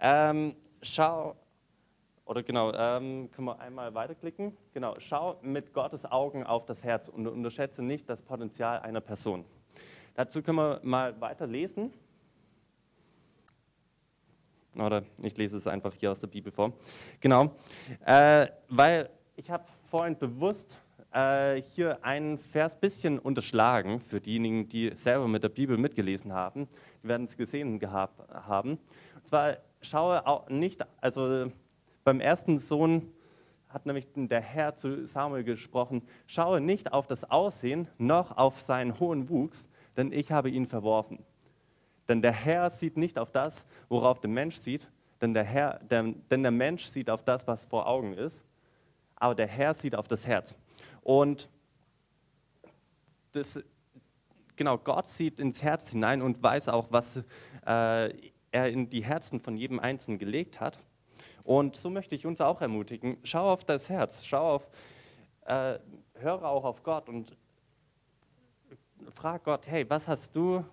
Ähm, 0.00 0.54
schau, 0.82 1.36
oder 2.24 2.42
genau, 2.42 2.72
ähm, 2.72 3.30
können 3.30 3.46
wir 3.46 3.60
einmal 3.60 3.94
weiterklicken? 3.94 4.56
Genau, 4.72 4.96
schau 4.98 5.38
mit 5.42 5.72
Gottes 5.72 6.04
Augen 6.04 6.44
auf 6.44 6.66
das 6.66 6.82
Herz 6.82 7.08
und 7.08 7.26
unterschätze 7.26 7.82
nicht 7.82 8.08
das 8.08 8.22
Potenzial 8.22 8.80
einer 8.80 9.00
Person. 9.00 9.44
Dazu 10.14 10.42
können 10.42 10.58
wir 10.58 10.80
mal 10.82 11.20
weiter 11.20 11.46
lesen. 11.46 11.92
Oder 14.80 15.02
ich 15.22 15.36
lese 15.36 15.56
es 15.56 15.66
einfach 15.66 15.94
hier 15.94 16.10
aus 16.10 16.20
der 16.20 16.28
Bibel 16.28 16.52
vor. 16.52 16.72
Genau, 17.20 17.52
äh, 18.04 18.46
weil 18.68 19.10
ich 19.36 19.50
habe 19.50 19.64
vorhin 19.90 20.16
bewusst 20.18 20.78
äh, 21.12 21.62
hier 21.62 22.04
einen 22.04 22.38
Vers 22.38 22.78
bisschen 22.78 23.18
unterschlagen 23.18 24.00
für 24.00 24.20
diejenigen, 24.20 24.68
die 24.68 24.92
selber 24.96 25.28
mit 25.28 25.42
der 25.42 25.48
Bibel 25.48 25.78
mitgelesen 25.78 26.32
haben. 26.32 26.68
Die 27.02 27.08
werden 27.08 27.26
es 27.26 27.36
gesehen 27.36 27.78
gehabt 27.78 28.20
haben. 28.32 28.72
Und 29.14 29.26
zwar 29.26 29.56
schaue 29.80 30.26
auch 30.26 30.48
nicht, 30.48 30.84
also 31.00 31.50
beim 32.04 32.20
ersten 32.20 32.58
Sohn 32.58 33.12
hat 33.68 33.86
nämlich 33.86 34.06
der 34.14 34.40
Herr 34.40 34.76
zu 34.76 35.06
Samuel 35.06 35.44
gesprochen, 35.44 36.02
schaue 36.26 36.60
nicht 36.60 36.92
auf 36.92 37.06
das 37.06 37.30
Aussehen 37.30 37.88
noch 37.98 38.36
auf 38.36 38.60
seinen 38.60 38.98
hohen 39.00 39.28
Wuchs, 39.28 39.66
denn 39.96 40.12
ich 40.12 40.32
habe 40.32 40.50
ihn 40.50 40.66
verworfen. 40.66 41.24
Denn 42.08 42.22
der 42.22 42.32
Herr 42.32 42.70
sieht 42.70 42.96
nicht 42.96 43.18
auf 43.18 43.30
das, 43.30 43.64
worauf 43.88 44.20
der 44.20 44.30
Mensch 44.30 44.58
sieht, 44.58 44.88
denn 45.20 45.34
der, 45.34 45.44
Herr, 45.44 45.78
der, 45.80 46.02
denn 46.30 46.42
der 46.42 46.52
Mensch 46.52 46.86
sieht 46.86 47.10
auf 47.10 47.24
das, 47.24 47.46
was 47.46 47.66
vor 47.66 47.86
Augen 47.86 48.12
ist, 48.12 48.42
aber 49.16 49.34
der 49.34 49.46
Herr 49.46 49.74
sieht 49.74 49.96
auf 49.96 50.08
das 50.08 50.26
Herz. 50.26 50.54
Und 51.02 51.48
das, 53.32 53.60
genau, 54.56 54.78
Gott 54.78 55.08
sieht 55.08 55.40
ins 55.40 55.62
Herz 55.62 55.90
hinein 55.90 56.22
und 56.22 56.42
weiß 56.42 56.68
auch, 56.68 56.86
was 56.90 57.18
äh, 57.66 58.12
er 58.50 58.68
in 58.68 58.88
die 58.88 59.04
Herzen 59.04 59.40
von 59.40 59.56
jedem 59.56 59.80
Einzelnen 59.80 60.18
gelegt 60.18 60.60
hat. 60.60 60.78
Und 61.44 61.76
so 61.76 61.90
möchte 61.90 62.14
ich 62.14 62.26
uns 62.26 62.40
auch 62.40 62.60
ermutigen, 62.60 63.18
schau 63.22 63.52
auf 63.52 63.64
das 63.64 63.88
Herz, 63.88 64.24
schau 64.24 64.56
auf, 64.56 64.68
äh, 65.44 65.78
höre 66.14 66.44
auch 66.44 66.64
auf 66.64 66.82
Gott 66.82 67.08
und 67.08 67.36
frag 69.12 69.44
Gott, 69.44 69.68
hey, 69.68 69.88
was 69.88 70.08
hast 70.08 70.34
du 70.34 70.64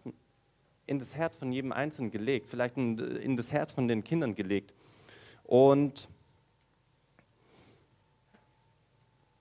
in 0.85 0.99
das 0.99 1.15
Herz 1.15 1.37
von 1.37 1.51
jedem 1.51 1.71
Einzelnen 1.71 2.11
gelegt? 2.11 2.49
Vielleicht 2.49 2.77
in, 2.77 2.97
in 2.97 3.37
das 3.37 3.51
Herz 3.51 3.71
von 3.71 3.87
den 3.87 4.03
Kindern 4.03 4.35
gelegt. 4.35 4.73
Und 5.43 6.09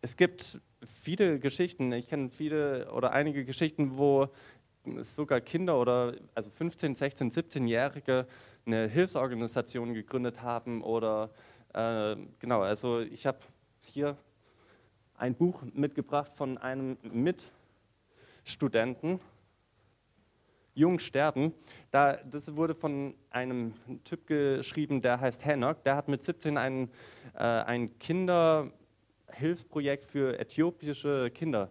es 0.00 0.16
gibt 0.16 0.60
viele 1.02 1.38
Geschichten, 1.38 1.92
ich 1.92 2.08
kenne 2.08 2.30
viele 2.30 2.90
oder 2.92 3.12
einige 3.12 3.44
Geschichten, 3.44 3.96
wo 3.96 4.28
sogar 4.98 5.40
Kinder 5.40 5.78
oder 5.78 6.16
also 6.34 6.50
15, 6.50 6.96
16, 6.96 7.30
17-Jährige 7.30 8.26
eine 8.66 8.88
Hilfsorganisation 8.88 9.94
gegründet 9.94 10.42
haben 10.42 10.82
oder 10.82 11.30
äh, 11.72 12.16
genau, 12.38 12.60
also 12.62 13.00
ich 13.00 13.26
habe 13.26 13.38
hier 13.80 14.16
ein 15.16 15.34
Buch 15.34 15.62
mitgebracht 15.72 16.32
von 16.34 16.58
einem 16.58 16.98
Mitstudenten, 17.02 19.20
Jung 20.74 20.98
sterben. 20.98 21.52
Da, 21.90 22.16
das 22.16 22.56
wurde 22.56 22.74
von 22.74 23.14
einem 23.30 23.74
Typ 24.04 24.26
geschrieben, 24.26 25.02
der 25.02 25.20
heißt 25.20 25.44
Hanok. 25.44 25.84
Der 25.84 25.96
hat 25.96 26.08
mit 26.08 26.24
17 26.24 26.56
ein, 26.56 26.88
äh, 27.34 27.42
ein 27.42 27.98
Kinderhilfsprojekt 27.98 30.04
für 30.04 30.38
äthiopische 30.38 31.30
Kinder 31.30 31.70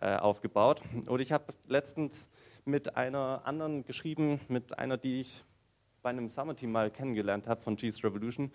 äh, 0.00 0.16
aufgebaut. 0.16 0.80
Und 1.06 1.20
ich 1.20 1.32
habe 1.32 1.52
letztens 1.66 2.28
mit 2.64 2.96
einer 2.96 3.42
anderen 3.44 3.84
geschrieben, 3.84 4.40
mit 4.48 4.78
einer, 4.78 4.96
die 4.96 5.20
ich 5.20 5.44
bei 6.02 6.10
einem 6.10 6.28
Summer 6.28 6.54
Team 6.54 6.72
mal 6.72 6.90
kennengelernt 6.90 7.46
habe 7.46 7.60
von 7.60 7.76
G's 7.76 8.04
Revolution, 8.04 8.52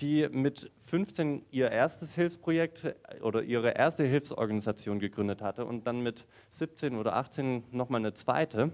die 0.00 0.28
mit 0.30 0.70
15 0.76 1.46
ihr 1.50 1.70
erstes 1.70 2.14
Hilfsprojekt 2.14 2.84
äh, 2.84 3.20
oder 3.22 3.42
ihre 3.42 3.70
erste 3.70 4.04
Hilfsorganisation 4.04 4.98
gegründet 4.98 5.42
hatte 5.42 5.64
und 5.64 5.86
dann 5.86 6.02
mit 6.02 6.26
17 6.50 6.96
oder 6.96 7.14
18 7.16 7.64
nochmal 7.70 8.00
eine 8.00 8.14
zweite. 8.14 8.72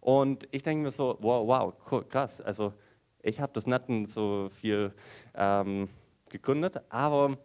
Und 0.00 0.48
ich 0.50 0.62
denke 0.62 0.84
mir 0.84 0.90
so, 0.90 1.16
wow, 1.20 1.46
wow, 1.46 2.08
krass. 2.08 2.40
Also 2.40 2.72
ich 3.22 3.40
habe 3.40 3.52
das 3.52 3.66
nicht 3.66 4.10
so 4.10 4.50
viel 4.52 4.92
ähm, 5.34 5.88
gegründet, 6.30 6.80
aber 6.88 7.38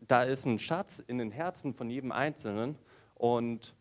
da 0.00 0.22
ist 0.22 0.46
ein 0.46 0.58
Schatz 0.58 1.02
in 1.06 1.18
den 1.18 1.32
Herzen 1.32 1.74
von 1.74 1.90
jedem 1.90 2.12
Einzelnen 2.12 2.76
und 3.14 3.74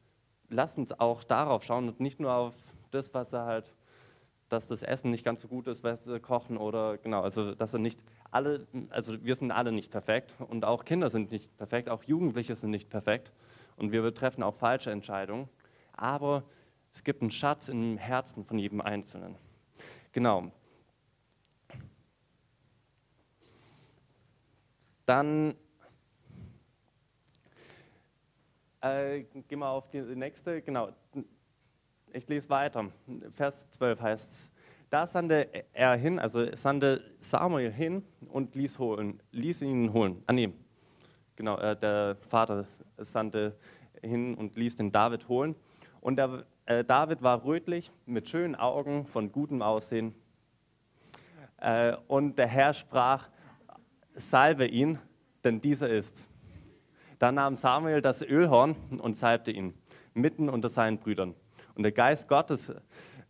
lasst 0.49 0.77
uns 0.77 0.97
auch 0.99 1.23
darauf 1.23 1.63
schauen 1.63 1.87
und 1.87 1.99
nicht 1.99 2.19
nur 2.19 2.33
auf 2.33 2.55
das, 2.91 3.13
was 3.13 3.33
er 3.33 3.45
halt, 3.45 3.73
dass 4.49 4.67
das 4.67 4.83
Essen 4.83 5.11
nicht 5.11 5.25
ganz 5.25 5.41
so 5.41 5.47
gut 5.47 5.67
ist, 5.67 5.83
was 5.83 6.05
sie 6.05 6.19
kochen 6.19 6.57
oder 6.57 6.97
genau, 6.97 7.21
also 7.21 7.53
dass 7.53 7.73
er 7.73 7.79
nicht 7.79 8.03
alle, 8.31 8.67
also 8.89 9.23
wir 9.23 9.35
sind 9.35 9.51
alle 9.51 9.71
nicht 9.71 9.91
perfekt 9.91 10.33
und 10.39 10.65
auch 10.65 10.85
Kinder 10.85 11.09
sind 11.09 11.31
nicht 11.31 11.55
perfekt, 11.57 11.89
auch 11.89 12.03
Jugendliche 12.03 12.55
sind 12.55 12.71
nicht 12.71 12.89
perfekt 12.89 13.31
und 13.75 13.91
wir 13.91 14.13
treffen 14.13 14.43
auch 14.43 14.55
falsche 14.55 14.91
Entscheidungen, 14.91 15.49
aber 15.93 16.43
es 16.93 17.03
gibt 17.03 17.21
einen 17.21 17.31
Schatz 17.31 17.67
im 17.69 17.97
Herzen 17.97 18.45
von 18.45 18.57
jedem 18.57 18.81
Einzelnen. 18.81 19.35
Genau. 20.11 20.51
Dann 25.05 25.55
Äh, 28.81 29.23
gehen 29.47 29.59
wir 29.59 29.69
auf 29.69 29.89
die 29.89 30.01
nächste. 30.01 30.61
Genau. 30.61 30.89
Ich 32.17 32.27
lese 32.27 32.49
weiter. 32.49 32.89
Vers 33.29 33.69
12 33.73 34.01
heißt 34.01 34.31
es. 34.31 34.51
Da 34.89 35.05
sandte 35.05 35.49
er 35.71 35.95
hin, 35.97 36.17
also 36.17 36.55
sandte 36.55 37.03
Samuel 37.19 37.71
hin 37.71 38.03
und 38.29 38.55
ließ, 38.55 38.79
holen, 38.79 39.21
ließ 39.31 39.61
ihn 39.61 39.93
holen. 39.93 40.23
Ah, 40.25 40.33
nee. 40.33 40.51
Genau, 41.35 41.59
äh, 41.59 41.75
der 41.75 42.17
Vater 42.27 42.65
sandte 42.97 43.55
hin 44.01 44.33
und 44.33 44.55
ließ 44.55 44.77
den 44.77 44.91
David 44.91 45.27
holen. 45.27 45.53
Und 46.01 46.15
der, 46.15 46.43
äh, 46.65 46.83
David 46.83 47.21
war 47.21 47.45
rötlich, 47.45 47.91
mit 48.07 48.27
schönen 48.27 48.55
Augen, 48.55 49.05
von 49.05 49.31
gutem 49.31 49.61
Aussehen. 49.61 50.15
Äh, 51.57 51.97
und 52.07 52.39
der 52.39 52.47
Herr 52.47 52.73
sprach: 52.73 53.29
Salve 54.15 54.65
ihn, 54.65 54.97
denn 55.43 55.61
dieser 55.61 55.87
ist's. 55.87 56.27
Da 57.19 57.31
nahm 57.31 57.55
Samuel 57.55 58.01
das 58.01 58.23
Ölhorn 58.23 58.75
und 59.03 59.19
salbte 59.19 59.51
ihn 59.51 59.75
mitten 60.15 60.49
unter 60.49 60.69
seinen 60.69 60.97
Brüdern. 60.97 61.35
Und 61.77 61.83
der 61.83 61.91
Geist 61.91 62.27
Gottes 62.27 62.73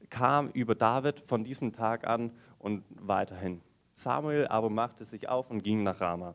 kam 0.10 0.50
über 0.52 0.74
David 0.74 1.20
von 1.20 1.44
diesem 1.44 1.74
Tag 1.74 2.08
an 2.08 2.32
und 2.60 2.86
weiterhin. 2.90 3.62
Samuel 3.94 4.48
aber 4.48 4.70
machte 4.70 5.04
sich 5.04 5.28
auf 5.28 5.52
und 5.52 5.64
ging 5.64 5.84
nach 5.84 6.00
Rama. 6.00 6.34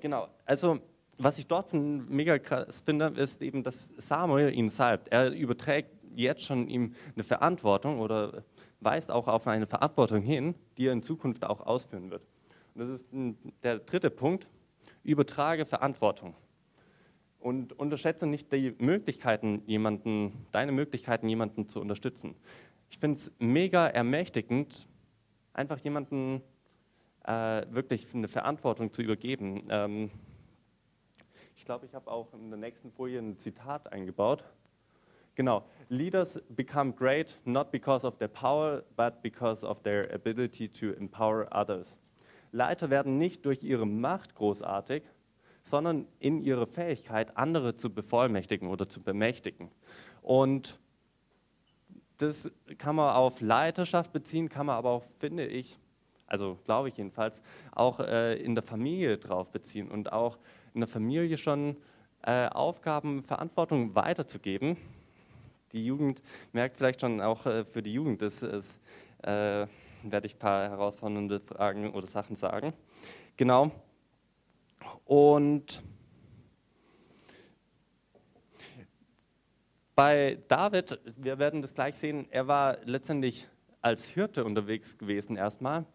Genau, 0.00 0.28
also 0.44 0.78
was 1.18 1.38
ich 1.38 1.48
dort 1.48 1.72
mega 1.72 2.38
krass 2.38 2.82
finde, 2.82 3.06
ist 3.16 3.42
eben, 3.42 3.64
dass 3.64 3.90
Samuel 3.96 4.54
ihn 4.54 4.68
salbt. 4.68 5.08
Er 5.08 5.32
überträgt 5.32 5.90
jetzt 6.14 6.44
schon 6.44 6.68
ihm 6.68 6.94
eine 7.14 7.24
Verantwortung 7.24 7.98
oder 7.98 8.44
weist 8.80 9.10
auch 9.10 9.26
auf 9.26 9.48
eine 9.48 9.66
Verantwortung 9.66 10.22
hin, 10.22 10.54
die 10.78 10.86
er 10.86 10.92
in 10.92 11.02
Zukunft 11.02 11.44
auch 11.44 11.66
ausführen 11.66 12.10
wird. 12.10 12.22
Und 12.74 12.82
das 12.82 13.00
ist 13.00 13.06
der 13.64 13.78
dritte 13.80 14.10
Punkt 14.10 14.46
übertrage 15.02 15.66
Verantwortung. 15.66 16.34
Und 17.46 17.78
unterschätze 17.78 18.26
nicht 18.26 18.52
die 18.52 18.74
Möglichkeiten, 18.78 19.62
jemanden, 19.66 20.48
deine 20.50 20.72
Möglichkeiten, 20.72 21.28
jemanden 21.28 21.68
zu 21.68 21.80
unterstützen. 21.80 22.34
Ich 22.90 22.98
finde 22.98 23.18
es 23.18 23.30
mega 23.38 23.86
ermächtigend, 23.86 24.88
einfach 25.52 25.78
jemanden 25.78 26.42
äh, 27.24 27.62
wirklich 27.70 28.12
eine 28.12 28.26
Verantwortung 28.26 28.92
zu 28.92 29.00
übergeben. 29.00 29.62
Ähm, 29.68 30.10
ich 31.54 31.64
glaube, 31.64 31.86
ich 31.86 31.94
habe 31.94 32.10
auch 32.10 32.34
in 32.34 32.50
der 32.50 32.58
nächsten 32.58 32.90
Folie 32.90 33.20
ein 33.20 33.38
Zitat 33.38 33.92
eingebaut. 33.92 34.42
Genau. 35.36 35.64
Leaders 35.88 36.42
become 36.48 36.94
great 36.94 37.38
not 37.44 37.70
because 37.70 38.04
of 38.04 38.18
their 38.18 38.26
power, 38.26 38.82
but 38.96 39.22
because 39.22 39.64
of 39.64 39.84
their 39.84 40.12
ability 40.12 40.68
to 40.68 40.86
empower 40.94 41.46
others. 41.52 41.96
Leiter 42.50 42.90
werden 42.90 43.18
nicht 43.18 43.46
durch 43.46 43.62
ihre 43.62 43.86
Macht 43.86 44.34
großartig, 44.34 45.04
sondern 45.66 46.06
in 46.20 46.40
ihrer 46.42 46.66
Fähigkeit, 46.66 47.36
andere 47.36 47.76
zu 47.76 47.92
bevollmächtigen 47.92 48.68
oder 48.68 48.88
zu 48.88 49.02
bemächtigen. 49.02 49.70
Und 50.22 50.78
das 52.18 52.50
kann 52.78 52.94
man 52.94 53.14
auf 53.14 53.40
Leiterschaft 53.40 54.12
beziehen, 54.12 54.48
kann 54.48 54.66
man 54.66 54.76
aber 54.76 54.90
auch, 54.90 55.04
finde 55.18 55.44
ich, 55.46 55.76
also 56.28 56.56
glaube 56.64 56.88
ich 56.88 56.96
jedenfalls, 56.96 57.42
auch 57.72 57.98
äh, 57.98 58.36
in 58.36 58.54
der 58.54 58.62
Familie 58.62 59.18
drauf 59.18 59.50
beziehen 59.50 59.90
und 59.90 60.12
auch 60.12 60.38
in 60.72 60.80
der 60.80 60.88
Familie 60.88 61.36
schon 61.36 61.76
äh, 62.22 62.46
Aufgaben, 62.46 63.22
Verantwortung 63.22 63.94
weiterzugeben. 63.94 64.76
Die 65.72 65.84
Jugend 65.84 66.22
merkt 66.52 66.76
vielleicht 66.76 67.00
schon 67.00 67.20
auch 67.20 67.44
äh, 67.44 67.64
für 67.64 67.82
die 67.82 67.92
Jugend, 67.92 68.22
das 68.22 68.42
ist 68.42 68.78
äh, 69.22 69.66
werde 70.02 70.26
ich 70.26 70.36
ein 70.36 70.38
paar 70.38 70.68
herausfordernde 70.68 71.40
Fragen 71.40 71.92
oder 71.92 72.06
Sachen 72.06 72.36
sagen. 72.36 72.72
Genau. 73.36 73.72
Und 75.04 75.82
bei 79.94 80.38
David, 80.48 80.98
wir 81.16 81.38
werden 81.38 81.62
das 81.62 81.74
gleich 81.74 81.96
sehen, 81.96 82.26
er 82.30 82.48
war 82.48 82.78
letztendlich 82.84 83.48
als 83.80 84.08
Hirte 84.08 84.44
unterwegs 84.44 84.98
gewesen 84.98 85.36
erstmal 85.36 85.86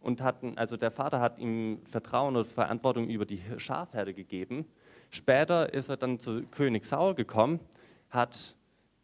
und 0.00 0.22
hatten, 0.22 0.56
also 0.58 0.76
der 0.76 0.90
Vater 0.90 1.20
hat 1.20 1.38
ihm 1.38 1.80
Vertrauen 1.84 2.36
und 2.36 2.46
Verantwortung 2.46 3.08
über 3.08 3.26
die 3.26 3.42
Schafherde 3.58 4.14
gegeben. 4.14 4.66
Später 5.10 5.72
ist 5.72 5.88
er 5.88 5.96
dann 5.96 6.20
zu 6.20 6.42
König 6.46 6.84
Saul 6.84 7.14
gekommen, 7.14 7.60
hat 8.10 8.56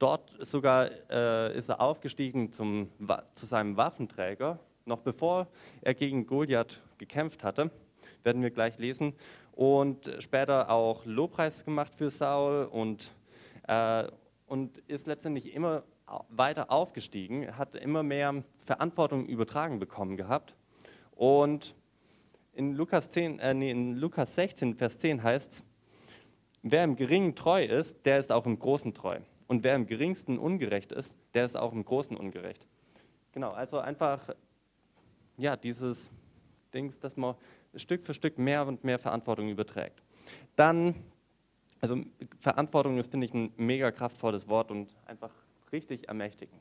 Dort 0.03 0.33
sogar 0.41 0.91
äh, 1.11 1.57
ist 1.57 1.69
er 1.69 1.81
aufgestiegen 1.81 2.53
zum, 2.53 2.91
zu 3.37 3.47
seinem 3.47 3.77
Waffenträger, 3.77 4.59
noch 4.85 4.99
bevor 4.99 5.47
er 5.81 5.95
gegen 5.95 6.27
Goliath 6.27 6.83
gekämpft 6.99 7.45
hatte, 7.45 7.71
werden 8.25 8.43
wir 8.43 8.51
gleich 8.51 8.79
lesen. 8.79 9.15
Und 9.53 10.11
später 10.21 10.71
auch 10.71 11.05
Lobpreis 11.05 11.65
gemacht 11.65 11.95
für 11.95 12.11
Saul 12.11 12.65
und, 12.65 13.13
äh, 13.69 14.05
und 14.47 14.79
ist 14.89 15.07
letztendlich 15.07 15.55
immer 15.55 15.83
weiter 16.29 16.71
aufgestiegen, 16.71 17.57
hat 17.57 17.75
immer 17.75 18.03
mehr 18.03 18.45
Verantwortung 18.61 19.27
übertragen 19.27 19.79
bekommen 19.79 20.17
gehabt. 20.17 20.55
Und 21.17 21.75
in 22.55 22.75
Lukas, 22.75 23.11
10, 23.11 23.39
äh, 23.39 23.55
nee, 23.55 23.71
in 23.71 23.97
Lukas 23.97 24.35
16, 24.35 24.75
Vers 24.75 24.99
10 24.99 25.23
heißt 25.23 25.53
es, 25.53 25.65
wer 26.63 26.85
im 26.85 26.97
Geringen 26.97 27.35
treu 27.35 27.65
ist, 27.65 28.05
der 28.05 28.19
ist 28.19 28.31
auch 28.31 28.47
im 28.47 28.59
Großen 28.59 28.93
treu. 28.95 29.19
Und 29.49 29.65
wer 29.65 29.75
im 29.75 29.87
geringsten 29.87 30.39
ungerecht 30.39 30.93
ist, 30.93 31.15
der 31.35 31.45
ist 31.45 31.57
auch 31.57 31.73
im 31.73 31.85
Großen 31.85 32.17
ungerecht. 32.17 32.67
Genau, 33.33 33.51
also 33.51 33.79
einfach, 33.79 34.21
ja, 35.37 35.57
dieses 35.57 36.11
Ding, 36.73 36.93
dass 37.01 37.17
man 37.17 37.35
Stück 37.77 38.03
für 38.03 38.15
Stück 38.15 38.39
mehr 38.39 38.67
und 38.67 38.85
mehr 38.85 38.99
Verantwortung 38.99 39.49
überträgt. 39.49 40.03
Dann, 40.57 40.95
also 41.81 41.97
Verantwortung 42.41 42.99
ist, 42.99 43.11
finde 43.11 43.27
ich, 43.27 43.35
ein 43.35 43.53
mega 43.57 43.91
kraftvolles 43.91 44.49
Wort 44.49 44.71
und 44.71 44.89
einfach 45.07 45.31
richtig 45.73 46.09
ermächtigend. 46.09 46.61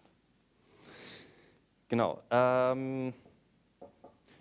Genau. 1.90 2.22
Ähm, 2.32 3.14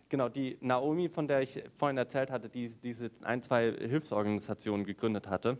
genau, 0.08 0.28
die 0.28 0.56
Naomi, 0.60 1.08
von 1.08 1.26
der 1.26 1.40
ich 1.42 1.62
vorhin 1.74 1.98
erzählt 1.98 2.30
hatte, 2.30 2.48
die 2.48 2.68
diese 2.68 3.10
ein, 3.22 3.42
zwei 3.42 3.72
Hilfsorganisationen 3.72 4.86
gegründet 4.86 5.28
hatte, 5.28 5.58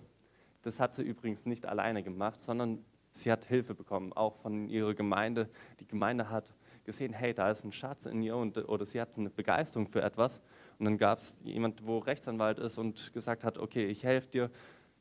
das 0.63 0.79
hat 0.79 0.95
sie 0.95 1.03
übrigens 1.03 1.47
nicht 1.47 1.67
alleine 1.67 2.03
gemacht, 2.03 2.41
sondern 2.43 2.85
sie 3.13 3.33
hat 3.33 3.45
Hilfe 3.47 3.75
bekommen, 3.75 4.13
auch 4.13 4.37
von 4.37 4.69
ihrer 4.69 4.95
Gemeinde. 4.95 5.49
Die 5.81 5.87
Gemeinde 5.87 6.31
hat 6.31 6.45
gesehen, 6.85 7.13
hey, 7.13 7.35
da 7.35 7.51
ist 7.51 7.65
ein 7.65 7.73
Schatz 7.73 8.07
in 8.07 8.23
ihr 8.23 8.37
und, 8.37 8.57
oder 8.69 8.87
sie 8.87 9.01
hat 9.01 9.17
eine 9.17 9.31
Begeisterung 9.31 9.89
für 9.89 10.03
etwas. 10.03 10.41
Und 10.81 10.87
dann 10.87 10.97
gab 10.97 11.19
es 11.19 11.37
jemand, 11.45 11.87
wo 11.87 11.99
Rechtsanwalt 11.99 12.59
ist 12.59 12.79
und 12.79 13.13
gesagt 13.13 13.45
hat, 13.45 13.59
okay, 13.59 13.85
ich 13.85 14.03
helfe 14.03 14.29
dir, 14.29 14.51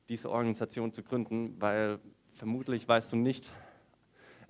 diese 0.09 0.29
Organisation 0.29 0.91
zu 0.91 1.03
gründen, 1.03 1.55
weil 1.61 1.99
vermutlich 2.35 2.85
weißt 2.85 3.13
du 3.13 3.15
nicht, 3.15 3.49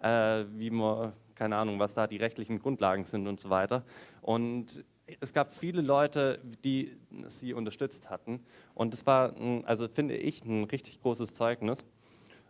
äh, 0.01 0.45
wie 0.55 0.71
man, 0.71 1.13
keine 1.35 1.57
Ahnung, 1.57 1.77
was 1.77 1.93
da 1.93 2.07
die 2.07 2.17
rechtlichen 2.17 2.57
Grundlagen 2.57 3.05
sind 3.05 3.27
und 3.27 3.39
so 3.39 3.51
weiter. 3.51 3.83
Und 4.21 4.83
es 5.19 5.31
gab 5.31 5.53
viele 5.53 5.81
Leute, 5.81 6.39
die 6.63 6.97
sie 7.27 7.53
unterstützt 7.53 8.09
hatten. 8.09 8.43
Und 8.73 8.93
das 8.93 9.05
war, 9.05 9.35
also 9.65 9.87
finde 9.87 10.15
ich, 10.15 10.43
ein 10.45 10.63
richtig 10.63 10.99
großes 10.99 11.33
Zeugnis. 11.33 11.85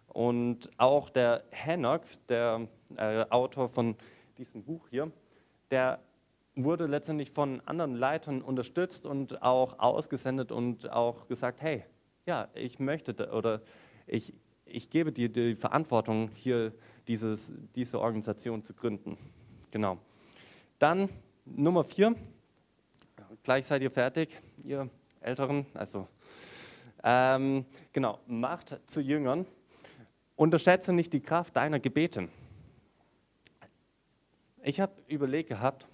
Und 0.08 0.70
auch 0.78 1.10
der 1.10 1.44
Hannock, 1.52 2.04
der 2.30 2.68
äh, 2.96 3.26
Autor 3.30 3.68
von 3.68 3.98
diesem 4.38 4.64
Buch 4.64 4.88
hier, 4.90 5.12
der 5.70 6.00
wurde 6.64 6.86
letztendlich 6.86 7.32
von 7.32 7.62
anderen 7.66 7.96
Leitern 7.96 8.42
unterstützt 8.42 9.06
und 9.06 9.42
auch 9.42 9.80
ausgesendet 9.80 10.52
und 10.52 10.90
auch 10.92 11.28
gesagt, 11.28 11.62
hey, 11.62 11.84
ja, 12.26 12.48
ich 12.54 12.80
möchte 12.80 13.32
oder 13.32 13.62
ich, 14.08 14.34
ich 14.66 14.90
gebe 14.90 15.12
dir 15.12 15.30
die 15.30 15.56
Verantwortung, 15.56 16.30
hier 16.34 16.74
dieses, 17.08 17.52
diese 17.76 18.00
Organisation 18.00 18.64
zu 18.64 18.74
gründen. 18.74 19.18
Genau. 19.72 19.98
Dann 20.78 21.10
Nummer 21.46 21.84
vier, 21.84 22.16
gleich 23.44 23.66
seid 23.66 23.82
ihr 23.82 23.92
fertig, 23.92 24.38
ihr 24.64 24.90
Älteren, 25.22 25.66
also 25.74 26.08
ähm, 27.04 27.66
genau, 27.94 28.20
Macht 28.28 28.80
zu 28.88 29.02
Jüngern. 29.02 29.46
Unterschätze 30.36 30.94
nicht 30.94 31.12
die 31.12 31.20
Kraft 31.20 31.56
deiner 31.56 31.80
Gebete. 31.80 32.30
Ich 34.62 34.80
habe 34.80 34.94
überlegt 35.08 35.50
gehabt, 35.50 35.88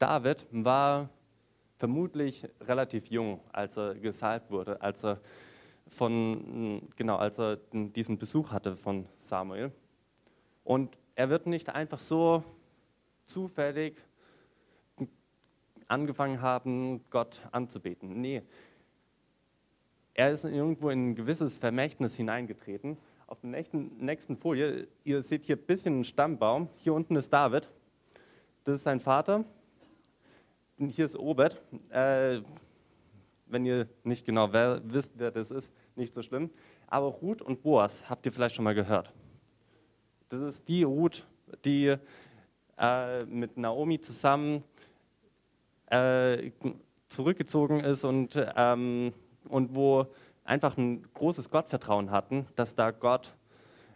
David 0.00 0.46
war 0.50 1.10
vermutlich 1.76 2.48
relativ 2.62 3.08
jung, 3.08 3.40
als 3.52 3.76
er 3.76 3.94
gesalbt 3.94 4.50
wurde, 4.50 4.80
als 4.80 5.04
er 5.04 5.20
von, 5.88 6.88
genau, 6.96 7.16
als 7.16 7.38
er 7.38 7.58
diesen 7.72 8.16
Besuch 8.16 8.50
hatte 8.50 8.76
von 8.76 9.06
Samuel. 9.18 9.70
Und 10.64 10.96
er 11.14 11.28
wird 11.28 11.46
nicht 11.46 11.68
einfach 11.68 11.98
so 11.98 12.42
zufällig 13.26 13.94
angefangen 15.86 16.40
haben, 16.40 17.04
Gott 17.10 17.42
anzubeten. 17.52 18.22
Nee, 18.22 18.42
er 20.14 20.30
ist 20.30 20.44
irgendwo 20.44 20.88
in 20.88 21.10
ein 21.10 21.14
gewisses 21.14 21.58
Vermächtnis 21.58 22.16
hineingetreten. 22.16 22.96
Auf 23.26 23.40
der 23.40 23.50
nächsten, 23.50 23.98
nächsten 23.98 24.38
Folie, 24.38 24.88
ihr 25.04 25.22
seht 25.22 25.44
hier 25.44 25.56
ein 25.56 25.66
bisschen 25.66 25.94
einen 25.94 26.04
Stammbaum. 26.04 26.70
Hier 26.76 26.94
unten 26.94 27.16
ist 27.16 27.30
David. 27.30 27.68
Das 28.64 28.76
ist 28.76 28.84
sein 28.84 29.00
Vater. 29.00 29.44
Hier 30.88 31.04
ist 31.04 31.18
Obed. 31.18 31.60
Äh, 31.90 32.40
wenn 33.46 33.66
ihr 33.66 33.86
nicht 34.02 34.24
genau 34.24 34.50
wer, 34.52 34.80
wisst, 34.84 35.12
wer 35.16 35.30
das 35.30 35.50
ist, 35.50 35.70
nicht 35.94 36.14
so 36.14 36.22
schlimm. 36.22 36.50
Aber 36.86 37.08
Ruth 37.08 37.42
und 37.42 37.62
Boas 37.62 38.08
habt 38.08 38.24
ihr 38.24 38.32
vielleicht 38.32 38.54
schon 38.54 38.64
mal 38.64 38.74
gehört. 38.74 39.12
Das 40.30 40.40
ist 40.40 40.66
die 40.68 40.84
Ruth, 40.84 41.26
die 41.66 41.96
äh, 42.78 43.24
mit 43.26 43.58
Naomi 43.58 44.00
zusammen 44.00 44.64
äh, 45.86 46.50
zurückgezogen 47.10 47.80
ist 47.80 48.04
und, 48.04 48.40
ähm, 48.56 49.12
und 49.48 49.74
wo 49.74 50.06
einfach 50.44 50.78
ein 50.78 51.02
großes 51.12 51.50
Gottvertrauen 51.50 52.10
hatten, 52.10 52.46
dass 52.56 52.74
da 52.74 52.90
Gott, 52.90 53.34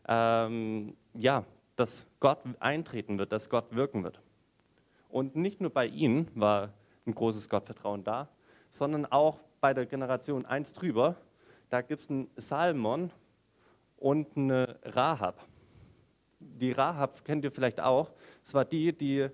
ähm, 0.06 0.96
ja, 1.14 1.44
dass 1.76 2.06
Gott 2.20 2.40
eintreten 2.60 3.18
wird, 3.18 3.32
dass 3.32 3.48
Gott 3.48 3.74
wirken 3.74 4.04
wird. 4.04 4.20
Und 5.14 5.36
nicht 5.36 5.60
nur 5.60 5.70
bei 5.70 5.86
ihnen 5.86 6.28
war 6.34 6.74
ein 7.06 7.14
großes 7.14 7.48
Gottvertrauen 7.48 8.02
da, 8.02 8.28
sondern 8.72 9.06
auch 9.06 9.38
bei 9.60 9.72
der 9.72 9.86
Generation 9.86 10.44
1 10.44 10.72
drüber, 10.72 11.14
da 11.70 11.82
gibt 11.82 12.02
es 12.02 12.10
einen 12.10 12.28
Salmon 12.34 13.12
und 13.96 14.36
eine 14.36 14.76
Rahab. 14.82 15.46
Die 16.40 16.72
Rahab 16.72 17.24
kennt 17.24 17.44
ihr 17.44 17.52
vielleicht 17.52 17.80
auch. 17.80 18.10
Es 18.44 18.54
war 18.54 18.64
die, 18.64 18.92
die 18.92 19.28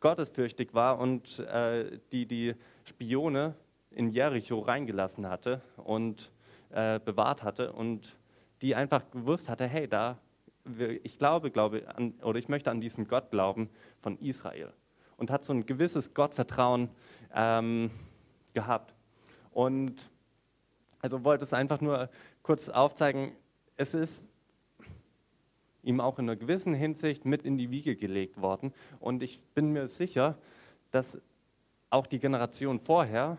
gottesfürchtig 0.00 0.74
war 0.74 0.98
und 0.98 1.38
äh, 1.38 2.00
die 2.10 2.26
die 2.26 2.56
Spione 2.82 3.54
in 3.92 4.10
Jericho 4.10 4.58
reingelassen 4.58 5.28
hatte 5.28 5.62
und 5.76 6.32
äh, 6.70 6.98
bewahrt 6.98 7.44
hatte 7.44 7.72
und 7.72 8.16
die 8.60 8.74
einfach 8.74 9.08
gewusst 9.12 9.48
hatte, 9.48 9.68
hey, 9.68 9.86
da, 9.86 10.18
ich 11.04 11.16
glaube, 11.16 11.52
glaube 11.52 11.84
an, 11.94 12.14
oder 12.24 12.40
ich 12.40 12.48
möchte 12.48 12.72
an 12.72 12.80
diesen 12.80 13.06
Gott 13.06 13.30
glauben 13.30 13.70
von 14.00 14.18
Israel 14.18 14.72
und 15.16 15.30
hat 15.30 15.44
so 15.44 15.52
ein 15.52 15.66
gewisses 15.66 16.14
Gottvertrauen 16.14 16.88
ähm, 17.34 17.90
gehabt. 18.54 18.94
Und 19.52 20.10
also 21.00 21.24
wollte 21.24 21.44
es 21.44 21.52
einfach 21.52 21.80
nur 21.80 22.10
kurz 22.42 22.68
aufzeigen, 22.68 23.32
es 23.76 23.94
ist 23.94 24.28
ihm 25.82 26.00
auch 26.00 26.18
in 26.18 26.24
einer 26.24 26.36
gewissen 26.36 26.74
Hinsicht 26.74 27.24
mit 27.24 27.44
in 27.44 27.56
die 27.56 27.70
Wiege 27.70 27.96
gelegt 27.96 28.40
worden. 28.40 28.72
Und 28.98 29.22
ich 29.22 29.42
bin 29.54 29.72
mir 29.72 29.86
sicher, 29.86 30.36
dass 30.90 31.18
auch 31.90 32.06
die 32.06 32.18
Generation 32.18 32.80
vorher 32.80 33.38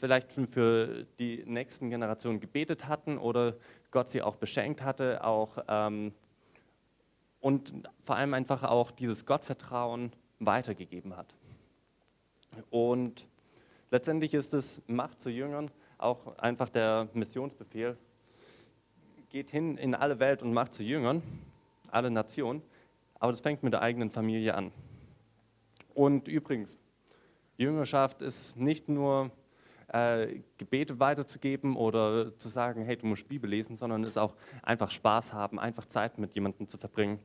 vielleicht 0.00 0.34
schon 0.34 0.46
für 0.46 1.04
die 1.18 1.42
nächsten 1.46 1.90
Generationen 1.90 2.40
gebetet 2.40 2.86
hatten 2.86 3.18
oder 3.18 3.54
Gott 3.90 4.10
sie 4.10 4.22
auch 4.22 4.36
beschenkt 4.36 4.82
hatte, 4.82 5.24
auch 5.24 5.58
ähm, 5.68 6.12
und 7.40 7.72
vor 8.02 8.16
allem 8.16 8.34
einfach 8.34 8.62
auch 8.62 8.90
dieses 8.90 9.24
Gottvertrauen 9.26 10.12
weitergegeben 10.38 11.16
hat. 11.16 11.34
Und 12.70 13.26
letztendlich 13.90 14.34
ist 14.34 14.54
es 14.54 14.82
Macht 14.86 15.20
zu 15.20 15.30
Jüngern 15.30 15.70
auch 15.98 16.36
einfach 16.38 16.68
der 16.68 17.08
Missionsbefehl, 17.14 17.96
geht 19.30 19.50
hin 19.50 19.76
in 19.76 19.94
alle 19.94 20.18
Welt 20.18 20.42
und 20.42 20.52
macht 20.52 20.74
zu 20.74 20.82
Jüngern, 20.82 21.22
alle 21.90 22.10
Nationen, 22.10 22.62
aber 23.18 23.32
das 23.32 23.40
fängt 23.40 23.62
mit 23.62 23.72
der 23.72 23.82
eigenen 23.82 24.10
Familie 24.10 24.54
an. 24.54 24.72
Und 25.94 26.28
übrigens, 26.28 26.76
Jüngerschaft 27.56 28.20
ist 28.20 28.56
nicht 28.56 28.88
nur 28.88 29.30
äh, 29.88 30.40
Gebete 30.58 31.00
weiterzugeben 31.00 31.76
oder 31.76 32.36
zu 32.38 32.48
sagen, 32.48 32.82
hey, 32.84 32.96
du 32.96 33.06
musst 33.06 33.28
Bibel 33.28 33.48
lesen, 33.48 33.76
sondern 33.76 34.04
ist 34.04 34.18
auch 34.18 34.34
einfach 34.62 34.90
Spaß 34.90 35.32
haben, 35.32 35.58
einfach 35.58 35.86
Zeit 35.86 36.18
mit 36.18 36.34
jemandem 36.34 36.68
zu 36.68 36.76
verbringen. 36.76 37.18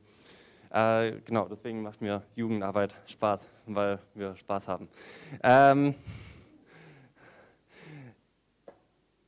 Äh, 0.72 1.20
genau, 1.26 1.48
deswegen 1.48 1.82
macht 1.82 2.00
mir 2.00 2.22
Jugendarbeit 2.34 2.94
Spaß, 3.06 3.46
weil 3.66 3.98
wir 4.14 4.34
Spaß 4.36 4.68
haben. 4.68 4.88
Ähm, 5.42 5.94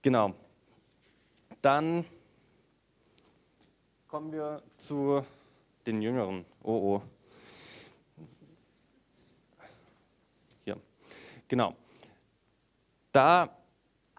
genau. 0.00 0.32
Dann 1.60 2.06
kommen 4.08 4.32
wir 4.32 4.62
zu 4.78 5.22
den 5.86 6.00
Jüngeren. 6.00 6.46
Oh, 6.62 6.96
oh. 6.96 7.02
Hier. 10.64 10.78
Genau. 11.46 11.74
Da 13.12 13.54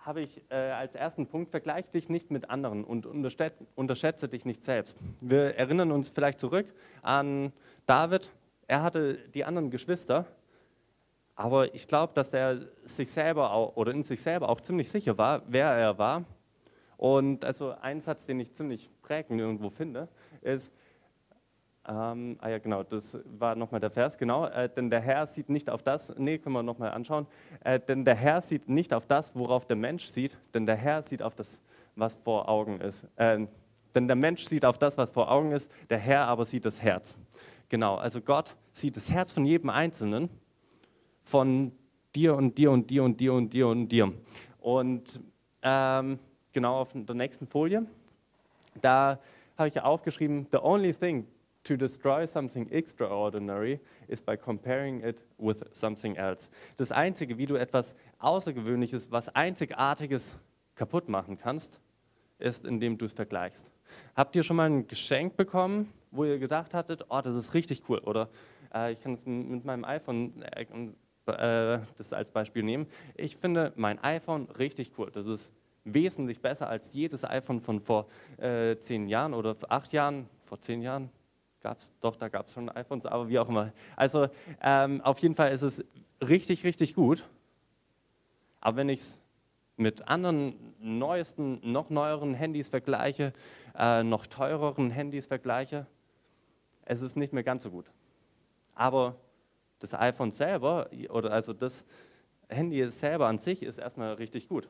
habe 0.06 0.22
ich 0.22 0.42
äh, 0.50 0.56
als 0.56 0.94
ersten 0.94 1.26
Punkt, 1.26 1.50
vergleich 1.50 1.90
dich 1.90 2.10
nicht 2.10 2.30
mit 2.30 2.50
anderen 2.50 2.84
und 2.84 3.08
unterschätze, 3.08 3.66
unterschätze 3.76 4.30
dich 4.30 4.46
nicht 4.46 4.64
selbst. 4.64 4.98
Wir 5.20 5.56
erinnern 5.56 5.92
uns 5.92 6.12
vielleicht 6.12 6.40
zurück 6.40 6.68
an 7.02 7.52
David. 7.88 8.30
Er 8.68 8.84
hatte 8.84 9.16
die 9.34 9.44
anderen 9.46 9.72
Geschwister, 9.72 10.28
aber 11.36 11.74
ich 11.74 11.88
glaube, 11.88 12.14
dass 12.14 12.34
er 12.34 12.60
sich 12.84 13.10
selber 13.10 13.52
auch, 13.52 13.76
oder 13.76 13.92
in 13.92 14.04
sich 14.04 14.22
selber 14.22 14.50
auch 14.50 14.62
ziemlich 14.62 14.90
sicher 14.90 15.18
war, 15.18 15.42
wer 15.48 15.70
er 15.72 15.98
war 15.98 16.24
und 16.98 17.44
also 17.44 17.74
ein 17.82 18.00
Satz, 18.00 18.26
den 18.26 18.40
ich 18.40 18.54
ziemlich 18.54 18.90
prägend 19.02 19.40
irgendwo 19.40 19.70
finde, 19.70 20.08
ist, 20.42 20.72
ähm, 21.88 22.38
ah 22.42 22.50
ja 22.50 22.58
genau, 22.58 22.84
das 22.84 23.18
war 23.38 23.56
nochmal 23.56 23.80
der 23.80 23.92
Vers, 23.92 24.18
genau, 24.18 24.48
äh, 24.48 24.70
denn 24.70 24.90
der 24.90 25.02
Herr 25.02 25.28
sieht 25.28 25.50
nicht 25.50 25.70
auf 25.70 25.84
das, 25.84 26.14
nee, 26.18 26.38
können 26.38 26.56
wir 26.56 26.64
nochmal 26.64 26.92
anschauen, 26.92 27.28
äh, 27.64 27.80
denn 27.80 28.06
der 28.06 28.16
Herr 28.16 28.42
sieht 28.42 28.68
nicht 28.70 28.94
auf 28.94 29.06
das, 29.06 29.36
worauf 29.36 29.66
der 29.66 29.76
Mensch 29.76 30.08
sieht, 30.08 30.38
denn 30.54 30.66
der 30.66 30.76
Herr 30.76 31.04
sieht 31.04 31.22
auf 31.22 31.36
das, 31.36 31.60
was 31.96 32.16
vor 32.16 32.50
Augen 32.50 32.82
ist. 32.82 33.06
Äh, 33.18 33.46
denn 33.94 34.08
der 34.08 34.16
Mensch 34.16 34.46
sieht 34.46 34.66
auf 34.66 34.78
das, 34.78 34.98
was 34.98 35.12
vor 35.12 35.32
Augen 35.32 35.52
ist, 35.52 35.72
der 35.90 36.00
Herr 36.00 36.28
aber 36.28 36.46
sieht 36.46 36.66
das 36.66 36.82
Herz. 36.82 37.18
Genau, 37.70 37.96
also 37.96 38.20
Gott 38.20 38.56
sieht 38.72 38.96
das 38.96 39.12
Herz 39.12 39.32
von 39.32 39.46
jedem 39.46 39.70
Einzelnen, 39.70 40.30
von 41.24 41.72
dir 42.16 42.36
und 42.36 42.58
dir 42.58 42.72
und 42.72 42.90
dir 42.90 43.04
und 43.04 43.20
dir 43.20 43.34
und 43.34 43.54
dir 43.54 43.68
und 43.68 43.88
dir. 43.90 44.14
Und 44.60 45.20
ähm, 45.62 46.20
genau 46.52 46.82
auf 46.82 46.90
der 46.94 47.16
nächsten 47.16 47.48
Folie. 47.48 47.86
Da 48.82 49.20
habe 49.58 49.70
ich 49.70 49.80
aufgeschrieben, 49.80 50.48
the 50.52 50.58
only 50.58 50.94
thing 50.94 51.26
To 51.66 51.76
destroy 51.76 52.28
something 52.28 52.70
extraordinary 52.72 53.80
is 54.08 54.22
by 54.22 54.38
comparing 54.38 55.04
it 55.04 55.18
with 55.40 55.64
something 55.72 56.16
else. 56.16 56.50
Das 56.78 56.92
Einzige, 56.92 57.40
wie 57.40 57.48
du 57.48 57.56
etwas 57.56 57.96
Außergewöhnliches, 58.20 59.12
was 59.12 59.30
Einzigartiges 59.30 60.36
kaputt 60.76 61.10
machen 61.10 61.40
kannst, 61.40 61.80
ist, 62.38 62.66
indem 62.66 63.00
du 63.00 63.06
es 63.06 63.14
vergleichst. 63.14 63.72
Habt 64.16 64.36
ihr 64.36 64.44
schon 64.44 64.58
mal 64.58 64.70
ein 64.70 64.88
Geschenk 64.88 65.38
bekommen, 65.38 65.92
wo 66.12 66.24
ihr 66.24 66.38
gedacht 66.38 66.76
hattet, 66.76 67.06
oh, 67.10 67.22
das 67.22 67.34
ist 67.34 67.56
richtig 67.56 67.82
cool? 67.90 67.98
Oder 68.00 68.30
äh, 68.72 68.92
ich 68.92 69.02
kann 69.02 69.16
es 69.16 69.26
mit 69.26 69.66
meinem 69.66 69.86
iPhone 69.86 70.44
äh, 70.44 70.66
äh, 71.32 71.80
das 71.98 72.14
als 72.14 72.30
Beispiel 72.30 72.62
nehmen. 72.62 72.86
Ich 73.16 73.38
finde 73.38 73.74
mein 73.76 73.98
iPhone 74.04 74.48
richtig 74.60 74.92
cool. 75.00 75.10
Das 75.12 75.26
ist 75.26 75.52
wesentlich 75.84 76.42
besser 76.42 76.70
als 76.70 76.94
jedes 76.94 77.26
iPhone 77.26 77.60
von 77.60 77.80
vor 77.80 78.08
äh, 78.38 78.78
zehn 78.78 79.08
Jahren 79.08 79.34
oder 79.34 79.56
acht 79.70 79.94
Jahren, 79.94 80.30
vor 80.44 80.62
zehn 80.62 80.84
Jahren. 80.84 81.10
Gab's, 81.66 81.92
doch, 82.00 82.16
da 82.16 82.30
gab 82.30 82.46
es 82.46 82.54
schon 82.54 82.70
iPhones, 82.70 83.08
aber 83.08 83.28
wie 83.28 83.40
auch 83.40 83.50
immer. 83.50 83.72
Also 83.96 84.28
ähm, 84.62 85.02
auf 85.02 85.18
jeden 85.18 85.34
Fall 85.34 85.52
ist 85.52 85.64
es 85.64 85.84
richtig, 86.22 86.64
richtig 86.64 86.94
gut. 86.94 87.28
Aber 88.62 88.78
wenn 88.78 88.88
ich 88.88 89.00
es 89.00 89.20
mit 89.76 90.08
anderen 90.08 90.76
neuesten, 90.80 91.60
noch 91.64 91.90
neueren 91.90 92.36
Handys 92.36 92.70
vergleiche, 92.70 93.34
äh, 93.76 94.04
noch 94.04 94.28
teureren 94.28 94.92
Handys 94.92 95.26
vergleiche, 95.26 95.88
es 96.84 97.02
ist 97.02 97.18
nicht 97.18 97.34
mehr 97.34 97.42
ganz 97.42 97.64
so 97.64 97.72
gut. 97.72 97.90
Aber 98.76 99.16
das 99.80 99.96
iPhone 99.96 100.34
selber, 100.34 100.92
oder 101.10 101.32
also 101.32 101.52
das 101.52 101.84
Handy 102.48 102.88
selber 102.92 103.26
an 103.26 103.40
sich, 103.40 103.64
ist 103.64 103.80
erstmal 103.80 104.14
richtig 104.14 104.50
gut. 104.50 104.70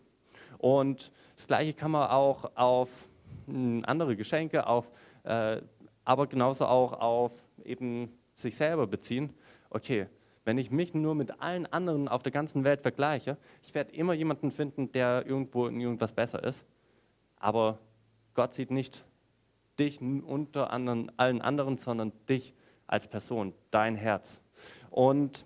Und 0.60 1.12
das 1.36 1.46
Gleiche 1.48 1.74
kann 1.74 1.92
man 1.92 2.10
auch 2.10 2.56
auf 2.56 3.10
hm, 3.48 3.84
andere 3.86 4.16
Geschenke, 4.16 4.66
auf, 4.66 4.90
äh, 5.24 5.58
aber 6.06 6.28
genauso 6.28 6.66
auch 6.68 6.94
auf 6.94 7.32
eben 7.64 8.18
sich 8.36 8.56
selber 8.56 8.88
beziehen. 8.88 9.34
Okay, 9.70 10.08
wenn 10.46 10.58
ich 10.60 10.72
mich 10.72 10.94
nur 10.94 11.16
mit 11.16 11.42
allen 11.42 11.66
anderen 11.66 12.08
auf 12.08 12.22
der 12.22 12.32
ganzen 12.32 12.64
Welt 12.64 12.82
vergleiche, 12.82 13.38
ich 13.64 13.74
werde 13.74 13.92
immer 13.94 14.14
jemanden 14.14 14.52
finden, 14.52 14.92
der 14.92 15.26
irgendwo 15.26 15.66
in 15.68 15.82
irgendwas 15.82 16.14
besser 16.14 16.44
ist. 16.44 16.66
Aber 17.38 17.80
Gott 18.36 18.54
sieht 18.54 18.72
nicht 18.72 19.04
dich 19.80 20.00
unter 20.00 20.72
anderen, 20.72 21.12
allen 21.18 21.42
anderen, 21.42 21.78
sondern 21.78 22.14
dich 22.30 22.54
als 22.88 23.08
Person, 23.08 23.54
dein 23.72 23.96
Herz. 23.96 24.40
Und 24.92 25.46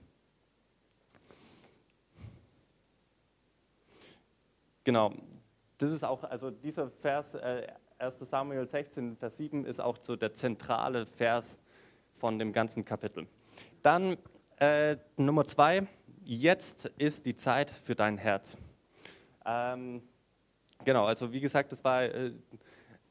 genau, 4.83 5.13
das 5.77 5.91
ist 5.91 6.03
auch, 6.03 6.23
also 6.25 6.51
dieser 6.51 6.89
Vers, 6.89 7.33
äh, 7.35 7.67
1 7.99 8.17
Samuel 8.19 8.65
16, 8.65 9.17
Vers 9.17 9.35
7 9.35 9.65
ist 9.65 9.81
auch 9.81 9.97
so 10.01 10.15
der 10.15 10.31
zentrale 10.31 11.05
Vers 11.05 11.59
von 12.13 12.39
dem 12.39 12.53
ganzen 12.53 12.85
Kapitel. 12.85 13.27
Dann 13.81 14.15
äh, 14.57 14.95
Nummer 15.17 15.43
zwei, 15.43 15.85
jetzt 16.23 16.85
ist 16.97 17.25
die 17.25 17.35
Zeit 17.35 17.69
für 17.69 17.95
dein 17.95 18.17
Herz. 18.17 18.57
Ähm, 19.45 20.01
genau, 20.85 21.07
also 21.07 21.33
wie 21.33 21.41
gesagt, 21.41 21.73
das 21.73 21.83
war, 21.83 22.03
äh, 22.03 22.31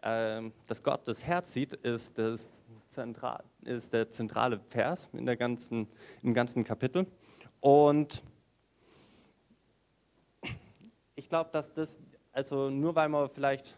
äh, 0.01 0.51
dass 0.66 0.83
Gott 0.83 1.07
das 1.07 1.22
Herz 1.22 1.53
sieht, 1.53 1.74
ist, 1.74 2.16
das 2.16 2.51
Zentral, 2.88 3.44
ist 3.64 3.92
der 3.92 4.11
zentrale 4.11 4.59
Vers 4.59 5.11
in 5.12 5.27
der 5.27 5.37
ganzen, 5.37 5.87
im 6.22 6.33
ganzen 6.33 6.64
Kapitel. 6.64 7.07
Und 7.61 8.22
ich 11.14 11.29
glaube, 11.29 11.51
dass 11.53 11.74
das, 11.74 11.98
also 12.33 12.70
nur 12.70 12.94
weil 12.94 13.11
man 13.11 13.29
vielleicht, 13.29 13.77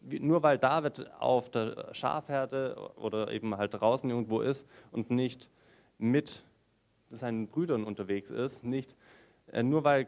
nur 0.00 0.42
weil 0.42 0.58
David 0.58 1.10
auf 1.18 1.50
der 1.50 1.94
Schafherde 1.94 2.76
oder 2.96 3.30
eben 3.30 3.56
halt 3.56 3.74
draußen 3.74 4.08
irgendwo 4.08 4.40
ist 4.40 4.66
und 4.92 5.10
nicht 5.10 5.48
mit 5.98 6.42
seinen 7.10 7.48
Brüdern 7.48 7.84
unterwegs 7.84 8.30
ist. 8.30 8.64
Nicht 8.64 8.96
äh, 9.52 9.62
nur 9.62 9.84
weil 9.84 10.06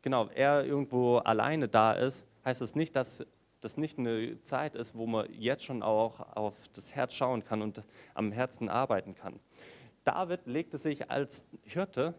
genau 0.00 0.28
er 0.28 0.64
irgendwo 0.64 1.18
alleine 1.18 1.68
da 1.68 1.92
ist, 1.92 2.26
heißt 2.44 2.60
das 2.60 2.74
nicht, 2.74 2.96
dass 2.96 3.24
das 3.60 3.76
nicht 3.76 3.98
eine 3.98 4.42
Zeit 4.42 4.74
ist, 4.74 4.96
wo 4.96 5.06
man 5.06 5.26
jetzt 5.32 5.64
schon 5.64 5.82
auch 5.82 6.34
auf 6.34 6.54
das 6.74 6.94
Herz 6.94 7.14
schauen 7.14 7.44
kann 7.44 7.62
und 7.62 7.82
am 8.14 8.32
Herzen 8.32 8.68
arbeiten 8.68 9.14
kann. 9.14 9.38
David 10.04 10.46
legte 10.46 10.78
sich 10.78 11.10
als 11.10 11.46
Hirte 11.62 12.14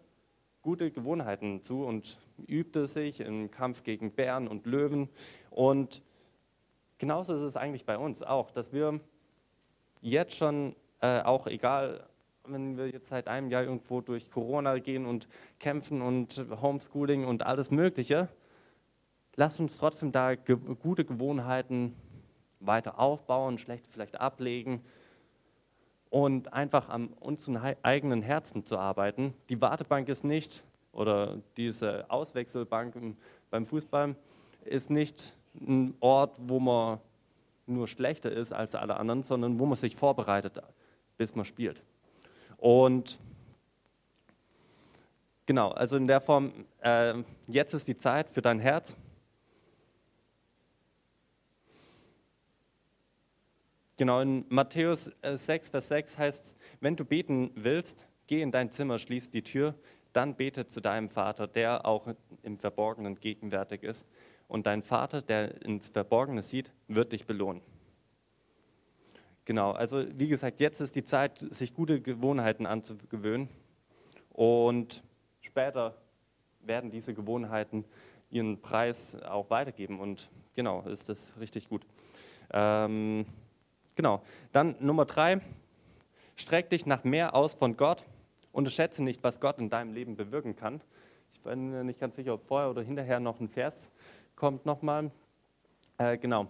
gute 0.61 0.89
Gewohnheiten 0.89 1.61
zu 1.61 1.83
und 1.83 2.17
übte 2.47 2.87
sich 2.87 3.19
im 3.19 3.51
Kampf 3.51 3.83
gegen 3.83 4.11
Bären 4.11 4.47
und 4.47 4.65
Löwen. 4.65 5.09
Und 5.49 6.01
genauso 7.03 7.35
ist 7.35 7.41
es 7.41 7.57
eigentlich 7.57 7.83
bei 7.83 7.97
uns 7.97 8.23
auch, 8.23 8.49
dass 8.49 8.71
wir 8.71 9.01
jetzt 9.99 10.37
schon, 10.37 10.73
äh, 11.01 11.21
auch 11.21 11.47
egal 11.47 12.07
wenn 12.45 12.77
wir 12.77 12.87
jetzt 12.87 13.09
seit 13.09 13.27
einem 13.27 13.49
Jahr 13.49 13.63
irgendwo 13.63 13.99
durch 13.99 14.31
Corona 14.31 14.79
gehen 14.79 15.05
und 15.05 15.27
kämpfen 15.59 16.01
und 16.01 16.45
Homeschooling 16.61 17.25
und 17.25 17.45
alles 17.45 17.71
Mögliche, 17.71 18.29
lasst 19.35 19.59
uns 19.59 19.75
trotzdem 19.75 20.13
da 20.13 20.35
ge 20.35 20.55
gute 20.55 21.03
Gewohnheiten 21.03 21.93
weiter 22.61 22.97
aufbauen, 22.99 23.57
schlechte 23.57 23.89
vielleicht 23.89 24.21
ablegen 24.21 24.81
und 26.09 26.53
einfach 26.53 26.87
an 26.87 27.07
unseren 27.19 27.57
eigenen 27.81 28.21
Herzen 28.21 28.65
zu 28.65 28.77
arbeiten. 28.77 29.33
Die 29.49 29.59
Wartebank 29.59 30.07
ist 30.07 30.23
nicht, 30.23 30.63
oder 30.93 31.41
diese 31.57 32.09
Auswechselbank 32.09 33.17
beim 33.49 33.65
Fußball 33.65 34.15
ist 34.63 34.89
nicht 34.89 35.35
ein 35.59 35.95
Ort, 35.99 36.35
wo 36.39 36.59
man 36.59 36.99
nur 37.65 37.87
schlechter 37.87 38.31
ist 38.31 38.51
als 38.51 38.75
alle 38.75 38.97
anderen, 38.97 39.23
sondern 39.23 39.59
wo 39.59 39.65
man 39.65 39.77
sich 39.77 39.95
vorbereitet, 39.95 40.61
bis 41.17 41.35
man 41.35 41.45
spielt. 41.45 41.81
Und 42.57 43.19
genau, 45.45 45.71
also 45.71 45.97
in 45.97 46.07
der 46.07 46.21
Form, 46.21 46.65
äh, 46.81 47.13
jetzt 47.47 47.73
ist 47.73 47.87
die 47.87 47.97
Zeit 47.97 48.29
für 48.29 48.41
dein 48.41 48.59
Herz. 48.59 48.95
Genau, 53.97 54.21
in 54.21 54.45
Matthäus 54.49 55.11
6, 55.21 55.67
äh, 55.67 55.71
Vers 55.71 55.87
6 55.87 56.17
heißt 56.17 56.45
es, 56.45 56.55
wenn 56.81 56.95
du 56.95 57.05
beten 57.05 57.51
willst, 57.55 58.07
geh 58.27 58.41
in 58.41 58.51
dein 58.51 58.71
Zimmer, 58.71 58.97
schließ 58.97 59.29
die 59.29 59.43
Tür, 59.43 59.75
dann 60.13 60.35
bete 60.35 60.67
zu 60.67 60.81
deinem 60.81 61.09
Vater, 61.09 61.47
der 61.47 61.85
auch 61.85 62.07
im 62.41 62.57
Verborgenen 62.57 63.19
gegenwärtig 63.19 63.83
ist. 63.83 64.07
Und 64.47 64.67
dein 64.67 64.83
Vater, 64.83 65.21
der 65.21 65.61
ins 65.63 65.89
Verborgene 65.89 66.41
sieht, 66.41 66.71
wird 66.87 67.11
dich 67.11 67.25
belohnen. 67.25 67.61
Genau, 69.45 69.71
also 69.71 70.05
wie 70.17 70.29
gesagt, 70.29 70.61
jetzt 70.61 70.79
ist 70.79 70.95
die 70.95 71.03
Zeit, 71.03 71.39
sich 71.49 71.73
gute 71.73 71.99
Gewohnheiten 71.99 72.65
anzugewöhnen. 72.65 73.49
Und 74.29 75.03
später 75.41 75.95
werden 76.61 76.91
diese 76.91 77.13
Gewohnheiten 77.13 77.83
ihren 78.29 78.61
Preis 78.61 79.21
auch 79.23 79.49
weitergeben. 79.49 79.99
Und 79.99 80.29
genau, 80.55 80.81
ist 80.83 81.09
das 81.09 81.33
richtig 81.39 81.67
gut. 81.67 81.85
Ähm, 82.51 83.25
genau, 83.95 84.21
dann 84.53 84.75
Nummer 84.79 85.05
drei, 85.05 85.41
streck 86.35 86.69
dich 86.69 86.85
nach 86.85 87.03
mehr 87.03 87.35
aus 87.35 87.53
von 87.53 87.75
Gott. 87.75 88.03
Unterschätze 88.53 89.03
nicht, 89.03 89.23
was 89.23 89.39
Gott 89.39 89.59
in 89.59 89.69
deinem 89.69 89.93
Leben 89.93 90.15
bewirken 90.15 90.55
kann. 90.55 90.81
Ich 91.33 91.41
bin 91.41 91.85
nicht 91.85 91.99
ganz 91.99 92.15
sicher, 92.15 92.35
ob 92.35 92.47
vorher 92.47 92.69
oder 92.69 92.81
hinterher 92.81 93.19
noch 93.19 93.39
ein 93.39 93.49
Vers 93.49 93.89
kommt 94.35 94.65
nochmal. 94.65 95.11
Äh, 95.97 96.17
genau. 96.17 96.47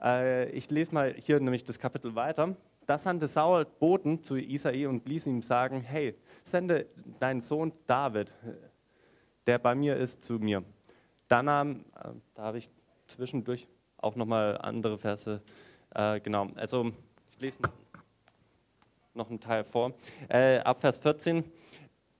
Äh, 0.00 0.50
ich 0.50 0.70
lese 0.70 0.94
mal 0.94 1.14
hier 1.14 1.40
nämlich 1.40 1.64
das 1.64 1.78
Kapitel 1.78 2.14
weiter. 2.14 2.56
Da 2.86 2.98
sandte 2.98 3.26
Saul 3.26 3.64
Boten 3.64 4.22
zu 4.22 4.36
Isai 4.36 4.86
und 4.86 5.08
ließ 5.08 5.26
ihm 5.26 5.42
sagen, 5.42 5.82
hey, 5.82 6.16
sende 6.42 6.86
deinen 7.20 7.40
Sohn 7.40 7.72
David, 7.86 8.32
der 9.46 9.58
bei 9.58 9.74
mir 9.74 9.96
ist, 9.96 10.24
zu 10.24 10.34
mir. 10.34 10.64
Da 11.28 11.42
nahm, 11.42 11.84
äh, 11.96 12.08
da 12.34 12.42
habe 12.42 12.58
ich 12.58 12.68
zwischendurch 13.06 13.68
auch 13.98 14.16
nochmal 14.16 14.58
andere 14.58 14.98
Verse, 14.98 15.40
äh, 15.94 16.20
genau, 16.20 16.48
also 16.56 16.90
ich 17.30 17.40
lese 17.40 17.58
noch 19.14 19.30
einen 19.30 19.40
Teil 19.40 19.64
vor. 19.64 19.92
Äh, 20.28 20.58
ab 20.58 20.80
Vers 20.80 20.98
14, 20.98 21.44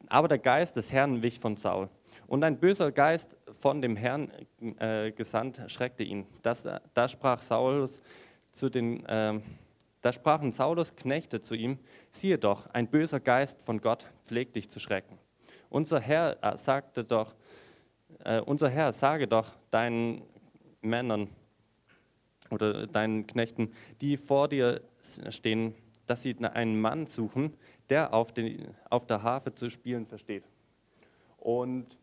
aber 0.07 0.29
der 0.29 0.39
Geist 0.39 0.77
des 0.77 0.93
Herrn 0.93 1.23
wich 1.23 1.41
von 1.41 1.57
Saul 1.57 1.89
und 2.33 2.45
ein 2.45 2.59
böser 2.59 2.93
Geist 2.93 3.37
von 3.51 3.83
dem 3.83 3.95
Herrn 3.95 4.33
äh, 4.79 5.13
gesandt 5.13 5.61
schreckte 5.67 6.03
ihn. 6.03 6.27
Das, 6.41 6.67
da 6.95 7.07
sprach 7.07 7.43
Saulus 7.43 8.01
zu 8.53 8.71
den, 8.71 9.05
äh, 9.05 9.39
da 10.01 10.13
sprachen 10.15 10.53
Saulus 10.53 10.97
Knechte 10.97 11.43
zu 11.43 11.55
ihm: 11.55 11.79
Siehe 12.11 12.39
doch, 12.39 12.69
ein 12.69 12.89
böser 12.89 13.21
Geist 13.21 13.61
von 13.61 13.83
Gott 13.83 14.07
pflegt 14.25 14.57
dich 14.57 14.71
zu 14.71 14.81
schrecken. 14.81 15.19
Unser 15.69 16.01
Herr 16.01 16.39
äh, 16.43 16.57
sagte 16.57 17.05
doch, 17.05 17.35
äh, 18.25 18.41
unser 18.41 18.71
Herr 18.71 18.95
sage 18.95 19.29
doch 19.29 19.51
deinen 19.71 20.23
Männern 20.81 21.29
oder 22.49 22.87
deinen 22.87 23.27
Knechten, 23.27 23.75
die 24.01 24.17
vor 24.17 24.49
dir 24.49 24.81
stehen, 25.29 25.75
dass 26.07 26.23
sie 26.23 26.35
einen 26.43 26.81
Mann 26.81 27.07
suchen, 27.07 27.53
der 27.91 28.15
auf, 28.15 28.33
den, 28.33 28.75
auf 28.89 29.07
der 29.07 29.23
Harfe 29.23 29.55
zu 29.55 29.69
spielen 29.69 30.07
versteht. 30.07 30.45
Und 31.37 31.99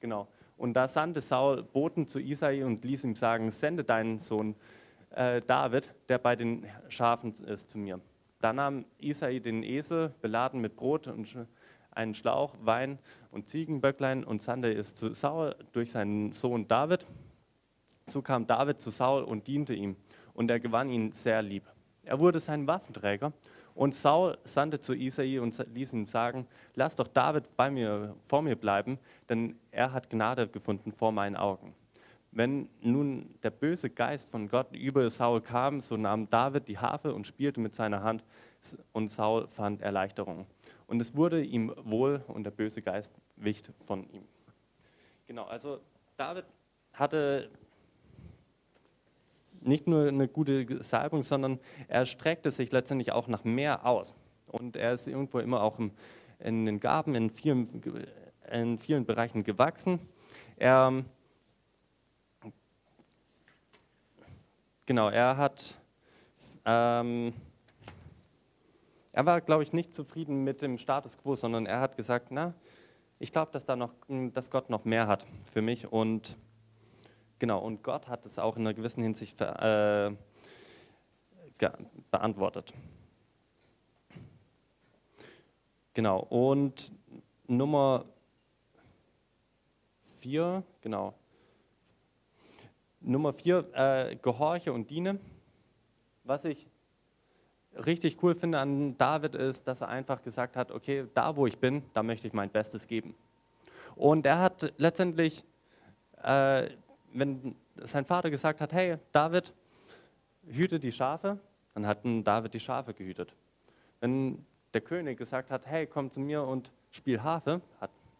Genau. 0.00 0.28
Und 0.56 0.74
da 0.74 0.88
sandte 0.88 1.20
Saul 1.20 1.62
Boten 1.62 2.08
zu 2.08 2.18
Isai 2.18 2.64
und 2.64 2.84
ließ 2.84 3.04
ihm 3.04 3.14
sagen, 3.14 3.50
sende 3.50 3.84
deinen 3.84 4.18
Sohn 4.18 4.56
äh, 5.10 5.40
David, 5.40 5.94
der 6.08 6.18
bei 6.18 6.36
den 6.36 6.66
Schafen 6.88 7.34
ist, 7.46 7.70
zu 7.70 7.78
mir. 7.78 8.00
Da 8.40 8.52
nahm 8.52 8.84
Isai 8.98 9.38
den 9.40 9.62
Esel, 9.62 10.14
beladen 10.20 10.60
mit 10.60 10.76
Brot 10.76 11.08
und 11.08 11.28
einen 11.90 12.14
Schlauch, 12.14 12.54
Wein 12.60 12.98
und 13.30 13.48
Ziegenböcklein 13.48 14.24
und 14.24 14.42
sandte 14.42 14.72
es 14.72 14.94
zu 14.94 15.12
Saul 15.12 15.56
durch 15.72 15.90
seinen 15.90 16.32
Sohn 16.32 16.68
David. 16.68 17.04
So 18.06 18.22
kam 18.22 18.46
David 18.46 18.80
zu 18.80 18.90
Saul 18.90 19.24
und 19.24 19.46
diente 19.46 19.74
ihm 19.74 19.96
und 20.34 20.50
er 20.50 20.60
gewann 20.60 20.88
ihn 20.88 21.12
sehr 21.12 21.42
lieb. 21.42 21.64
Er 22.04 22.20
wurde 22.20 22.40
sein 22.40 22.66
Waffenträger 22.66 23.32
und 23.74 23.94
Saul 23.94 24.38
sandte 24.44 24.80
zu 24.80 24.94
Isai 24.94 25.40
und 25.40 25.56
ließ 25.72 25.92
ihm 25.92 26.06
sagen, 26.06 26.46
lass 26.74 26.96
doch 26.96 27.08
David 27.08 27.56
bei 27.56 27.70
mir, 27.70 28.16
vor 28.24 28.42
mir 28.42 28.56
bleiben, 28.56 28.98
denn 29.28 29.58
er 29.78 29.92
hat 29.92 30.10
Gnade 30.10 30.48
gefunden 30.48 30.90
vor 30.90 31.12
meinen 31.12 31.36
Augen. 31.36 31.72
Wenn 32.32 32.68
nun 32.80 33.36
der 33.44 33.50
böse 33.50 33.88
Geist 33.88 34.28
von 34.28 34.48
Gott 34.48 34.74
über 34.74 35.08
Saul 35.08 35.40
kam, 35.40 35.80
so 35.80 35.96
nahm 35.96 36.28
David 36.28 36.66
die 36.66 36.78
Harfe 36.78 37.14
und 37.14 37.28
spielte 37.28 37.60
mit 37.60 37.76
seiner 37.76 38.02
Hand 38.02 38.24
und 38.92 39.12
Saul 39.12 39.46
fand 39.46 39.80
Erleichterung. 39.80 40.46
Und 40.88 41.00
es 41.00 41.14
wurde 41.14 41.44
ihm 41.44 41.72
wohl 41.84 42.24
und 42.26 42.42
der 42.42 42.50
böse 42.50 42.82
Geist 42.82 43.12
wich 43.36 43.62
von 43.86 44.10
ihm. 44.10 44.24
Genau, 45.28 45.44
also 45.44 45.78
David 46.16 46.44
hatte 46.92 47.48
nicht 49.60 49.86
nur 49.86 50.08
eine 50.08 50.26
gute 50.26 50.82
Salbung, 50.82 51.22
sondern 51.22 51.60
er 51.86 52.04
streckte 52.04 52.50
sich 52.50 52.72
letztendlich 52.72 53.12
auch 53.12 53.28
nach 53.28 53.44
mehr 53.44 53.86
aus. 53.86 54.12
Und 54.50 54.74
er 54.74 54.94
ist 54.94 55.06
irgendwo 55.06 55.38
immer 55.38 55.62
auch 55.62 55.78
in 56.40 56.66
den 56.66 56.80
Gaben 56.80 57.14
in 57.14 57.30
vielen, 57.30 57.68
in 58.50 58.78
vielen 58.78 59.04
Bereichen 59.04 59.44
gewachsen. 59.44 60.00
Er, 60.56 61.04
genau, 64.86 65.08
er 65.08 65.36
hat, 65.36 65.76
ähm, 66.64 67.32
er 69.12 69.26
war, 69.26 69.40
glaube 69.40 69.62
ich, 69.62 69.72
nicht 69.72 69.94
zufrieden 69.94 70.44
mit 70.44 70.62
dem 70.62 70.78
Status 70.78 71.16
quo, 71.18 71.34
sondern 71.34 71.66
er 71.66 71.80
hat 71.80 71.96
gesagt, 71.96 72.28
na, 72.30 72.54
ich 73.18 73.32
glaube, 73.32 73.50
dass, 73.52 73.64
da 73.64 73.90
dass 74.32 74.50
Gott 74.50 74.70
noch 74.70 74.84
mehr 74.84 75.06
hat 75.06 75.26
für 75.44 75.62
mich 75.62 75.90
und 75.90 76.36
Genau, 77.38 77.60
und 77.60 77.84
Gott 77.84 78.08
hat 78.08 78.26
es 78.26 78.38
auch 78.38 78.56
in 78.56 78.62
einer 78.62 78.74
gewissen 78.74 79.02
Hinsicht 79.02 79.40
äh, 79.40 80.10
beantwortet. 82.10 82.72
Genau, 85.94 86.20
und 86.20 86.92
Nummer 87.46 88.06
vier, 90.18 90.62
genau. 90.80 91.14
Nummer 93.00 93.32
vier, 93.32 93.68
äh, 93.72 94.16
gehorche 94.16 94.72
und 94.72 94.90
diene. 94.90 95.18
Was 96.24 96.44
ich 96.44 96.66
richtig 97.74 98.22
cool 98.22 98.34
finde 98.34 98.58
an 98.58 98.98
David 98.98 99.34
ist, 99.34 99.66
dass 99.66 99.80
er 99.80 99.88
einfach 99.88 100.22
gesagt 100.22 100.56
hat, 100.56 100.70
okay, 100.70 101.06
da 101.14 101.36
wo 101.36 101.46
ich 101.46 101.58
bin, 101.58 101.82
da 101.94 102.02
möchte 102.02 102.26
ich 102.26 102.32
mein 102.32 102.50
Bestes 102.50 102.86
geben. 102.86 103.14
Und 103.94 104.26
er 104.26 104.40
hat 104.40 104.72
letztendlich 104.76 105.44
äh, 106.22 106.68
wenn 107.12 107.54
sein 107.76 108.04
Vater 108.04 108.30
gesagt 108.30 108.60
hat, 108.60 108.72
hey 108.72 108.98
David, 109.12 109.52
hüte 110.46 110.78
die 110.78 110.92
Schafe, 110.92 111.38
dann 111.74 111.86
hat 111.86 112.00
David 112.02 112.54
die 112.54 112.60
Schafe 112.60 112.94
gehütet. 112.94 113.34
Wenn 114.00 114.44
der 114.74 114.80
König 114.80 115.18
gesagt 115.18 115.50
hat, 115.50 115.66
hey, 115.66 115.86
komm 115.86 116.10
zu 116.10 116.20
mir 116.20 116.42
und 116.42 116.70
spiel 116.90 117.22
Harfe, 117.22 117.60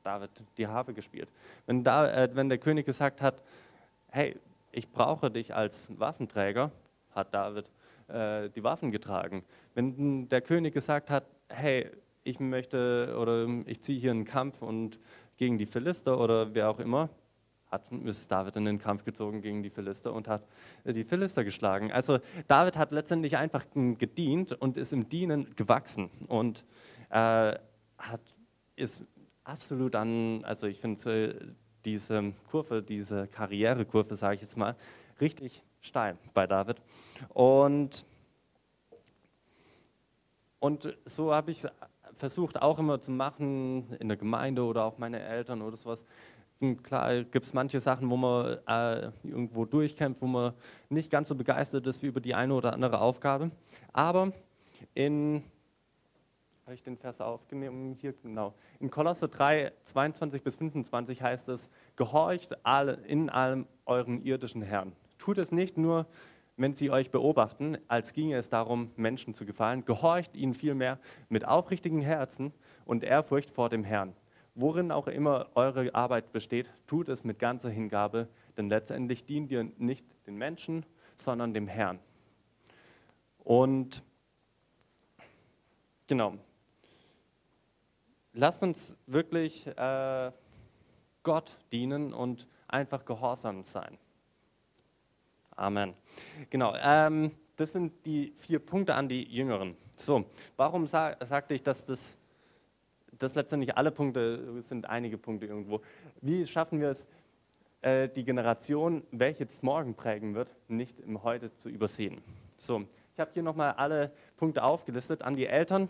David 0.09 0.31
die 0.57 0.67
Harfe 0.67 0.95
gespielt. 0.95 1.29
Wenn, 1.67 1.85
da, 1.85 2.11
äh, 2.11 2.31
wenn 2.33 2.49
der 2.49 2.57
König 2.57 2.87
gesagt 2.87 3.21
hat, 3.21 3.43
hey, 4.11 4.37
ich 4.73 4.91
brauche 4.91 5.31
dich 5.31 5.55
als 5.55 5.87
Waffenträger, 5.91 6.71
hat 7.15 7.35
David 7.35 7.67
äh, 8.09 8.49
die 8.49 8.65
Waffen 8.65 8.91
getragen. 8.91 9.45
Wenn 9.75 10.27
der 10.31 10.41
König 10.41 10.73
gesagt 10.73 11.11
hat, 11.11 11.25
hey, 11.51 11.91
ich 12.25 12.41
möchte 12.41 13.15
oder 13.21 13.47
ich 13.67 13.83
ziehe 13.83 14.01
hier 14.01 14.13
einen 14.13 14.25
Kampf 14.25 14.63
und 14.63 14.99
gegen 15.37 15.59
die 15.59 15.67
Philister 15.67 16.19
oder 16.19 16.55
wer 16.55 16.71
auch 16.71 16.79
immer, 16.79 17.11
hat, 17.71 17.93
ist 17.93 18.33
David 18.33 18.57
in 18.57 18.65
den 18.65 18.79
Kampf 18.79 19.05
gezogen 19.05 19.43
gegen 19.43 19.63
die 19.63 19.69
Philister 19.69 20.15
und 20.15 20.27
hat 20.27 20.47
äh, 20.85 20.95
die 20.95 21.05
Philister 21.05 21.45
geschlagen. 21.45 21.93
Also 21.93 22.19
David 22.47 22.79
hat 22.79 22.93
letztendlich 22.93 23.37
einfach 23.37 23.67
gedient 23.75 24.55
und 24.55 24.79
ist 24.79 24.95
im 24.95 25.11
Dienen 25.11 25.55
gewachsen 25.55 26.09
und 26.29 26.65
äh, 27.11 27.59
hat, 27.99 28.21
ist 28.75 29.05
absolut 29.49 29.95
an, 29.95 30.45
also 30.45 30.67
ich 30.67 30.81
finde 30.81 31.31
äh, 31.31 31.53
diese 31.85 32.33
Kurve, 32.51 32.83
diese 32.83 33.27
Karrierekurve, 33.29 34.15
sage 34.15 34.37
ich 34.37 34.43
jetzt 34.43 34.57
mal, 34.57 34.77
richtig 35.21 35.63
steil 35.81 36.19
bei 36.35 36.47
David. 36.47 36.77
Und, 37.31 38.05
und 40.61 40.97
so 41.05 41.35
habe 41.35 41.51
ich 41.51 41.63
versucht 42.15 42.61
auch 42.61 42.79
immer 42.79 43.01
zu 43.01 43.11
machen 43.11 43.95
in 44.01 44.09
der 44.09 44.17
Gemeinde 44.17 44.63
oder 44.65 44.85
auch 44.85 44.99
meine 44.99 45.21
Eltern 45.21 45.63
oder 45.63 45.77
sowas, 45.77 46.05
Klar 46.83 47.23
gibt 47.23 47.47
es 47.47 47.55
manche 47.55 47.79
Sachen, 47.79 48.11
wo 48.11 48.17
man 48.17 48.59
äh, 48.67 49.13
irgendwo 49.23 49.65
durchkämpft, 49.65 50.21
wo 50.21 50.27
man 50.27 50.55
nicht 50.89 51.09
ganz 51.09 51.29
so 51.29 51.37
begeistert 51.37 51.87
ist 51.87 52.03
wie 52.03 52.09
über 52.09 52.21
die 52.21 52.35
eine 52.35 52.53
oder 52.53 52.73
andere 52.73 53.01
Aufgabe. 53.01 53.53
Aber 53.93 54.33
in, 54.93 55.45
habe 56.69 56.75
ich 56.75 56.83
den 56.83 56.99
Vers 56.99 57.23
aufgenommen 57.23 57.97
hier, 57.99 58.13
genau, 58.13 58.53
in 58.79 58.91
Kolosse 58.91 59.27
3, 59.27 59.73
22 59.87 60.43
bis 60.43 60.57
25 60.57 61.23
heißt 61.23 61.49
es, 61.49 61.71
gehorcht 61.97 62.63
alle, 62.63 62.93
in 63.07 63.31
allem 63.31 63.67
euren 63.87 64.23
irdischen 64.23 64.61
Herrn. 64.61 64.93
Tut 65.17 65.39
es 65.39 65.51
nicht 65.51 65.79
nur, 65.79 66.05
wenn 66.59 66.75
sie 66.75 66.91
euch 66.91 67.11
beobachten, 67.11 67.79
als 67.89 68.13
ginge 68.13 68.37
es 68.37 68.51
darum, 68.51 68.91
Menschen 68.97 69.33
zu 69.33 69.47
gefallen. 69.47 69.87
Gehorcht 69.87 70.37
ihnen 70.37 70.53
vielmehr 70.53 70.99
mit 71.31 71.49
aufrichtigen 71.49 72.03
Herzen 72.03 72.53
und 72.85 73.03
Ehrfurcht 73.03 73.49
vor 73.49 73.71
dem 73.71 73.83
Herrn 73.83 74.13
Worin 74.55 74.93
auch 74.93 75.07
immer 75.07 75.47
eure 75.55 75.95
Arbeit 75.95 76.33
besteht, 76.33 76.69
tut 76.87 77.09
es 77.09 77.25
mit 77.25 77.39
ganzer 77.39 77.71
Hingabe, 77.71 78.29
denn 78.59 78.69
letztendlich 78.69 79.25
dient 79.25 79.51
ihr 79.51 79.73
nicht 79.79 80.05
den 80.27 80.37
Menschen, 80.37 80.85
sondern 81.17 81.55
dem 81.55 81.67
Herrn. 81.67 81.99
Und 83.39 84.03
genau, 86.09 86.35
lasst 88.39 88.63
uns 88.63 88.97
wirklich 89.07 89.67
äh, 89.67 90.31
Gott 91.25 91.57
dienen 91.73 92.15
und 92.15 92.47
einfach 92.69 93.05
gehorsam 93.05 93.65
sein. 93.65 93.99
Amen. 95.57 95.95
Genau, 96.49 96.73
ähm, 96.81 97.33
das 97.57 97.73
sind 97.73 98.07
die 98.07 98.33
vier 98.37 98.61
Punkte 98.61 98.95
an 98.95 99.09
die 99.09 99.25
Jüngeren. 99.25 99.77
So, 99.97 100.25
warum 100.57 100.87
sa 100.87 101.17
sagte 101.21 101.55
ich, 101.55 101.63
dass 101.65 101.85
das 101.85 102.17
das 103.19 103.35
letztendlich 103.35 103.77
alle 103.77 103.91
Punkte 103.91 104.63
sind 104.63 104.89
einige 104.89 105.19
Punkte 105.19 105.47
irgendwo. 105.47 105.81
Wie 106.21 106.47
schaffen 106.47 106.81
wir 106.81 106.91
es, 106.91 107.07
äh, 107.83 108.09
die 108.09 108.23
Generation, 108.23 109.03
welche 109.11 109.45
das 109.45 109.61
morgen 109.61 109.95
prägen 109.95 110.37
wird, 110.37 110.55
nicht 110.69 111.01
im 111.01 111.25
Heute 111.25 111.53
zu 111.57 111.69
übersehen? 111.69 112.23
So, 112.59 112.85
ich 113.15 113.19
habe 113.19 113.33
hier 113.35 113.43
nochmal 113.43 113.73
alle 113.73 114.13
Punkte 114.37 114.63
aufgelistet 114.63 115.23
an 115.23 115.35
die 115.35 115.47
Eltern. 115.47 115.89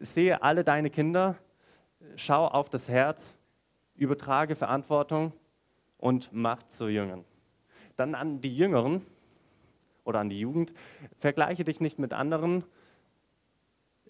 Sehe 0.00 0.42
alle 0.42 0.64
deine 0.64 0.90
Kinder, 0.90 1.36
schau 2.16 2.46
auf 2.46 2.68
das 2.68 2.88
Herz, 2.88 3.36
übertrage 3.94 4.56
Verantwortung 4.56 5.32
und 5.98 6.32
Macht 6.32 6.70
zu 6.72 6.88
Jüngern. 6.88 7.24
Dann 7.96 8.14
an 8.14 8.40
die 8.40 8.56
Jüngeren 8.56 9.04
oder 10.04 10.20
an 10.20 10.28
die 10.28 10.40
Jugend, 10.40 10.72
vergleiche 11.18 11.64
dich 11.64 11.80
nicht 11.80 11.98
mit 11.98 12.12
anderen. 12.12 12.64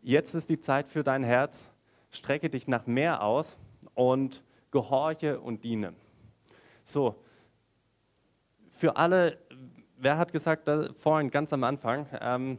Jetzt 0.03 0.35
ist 0.35 0.49
die 0.49 0.61
Zeit 0.61 0.89
für 0.89 1.03
dein 1.03 1.25
Herz 1.25 1.71
strecke 2.11 2.51
dich 2.51 2.69
nach 2.69 2.87
mehr 2.87 3.23
aus 3.23 3.57
und 3.95 4.43
gehorche 4.71 5.41
und 5.41 5.65
diene. 5.65 5.95
So, 6.85 7.23
für 8.71 8.97
alle, 8.97 9.39
wer 9.97 10.19
hat 10.19 10.33
gesagt, 10.33 10.69
vorhin 10.99 11.31
ganz 11.31 11.53
am 11.53 11.65
Anfang, 11.65 12.07
ähm, 12.21 12.59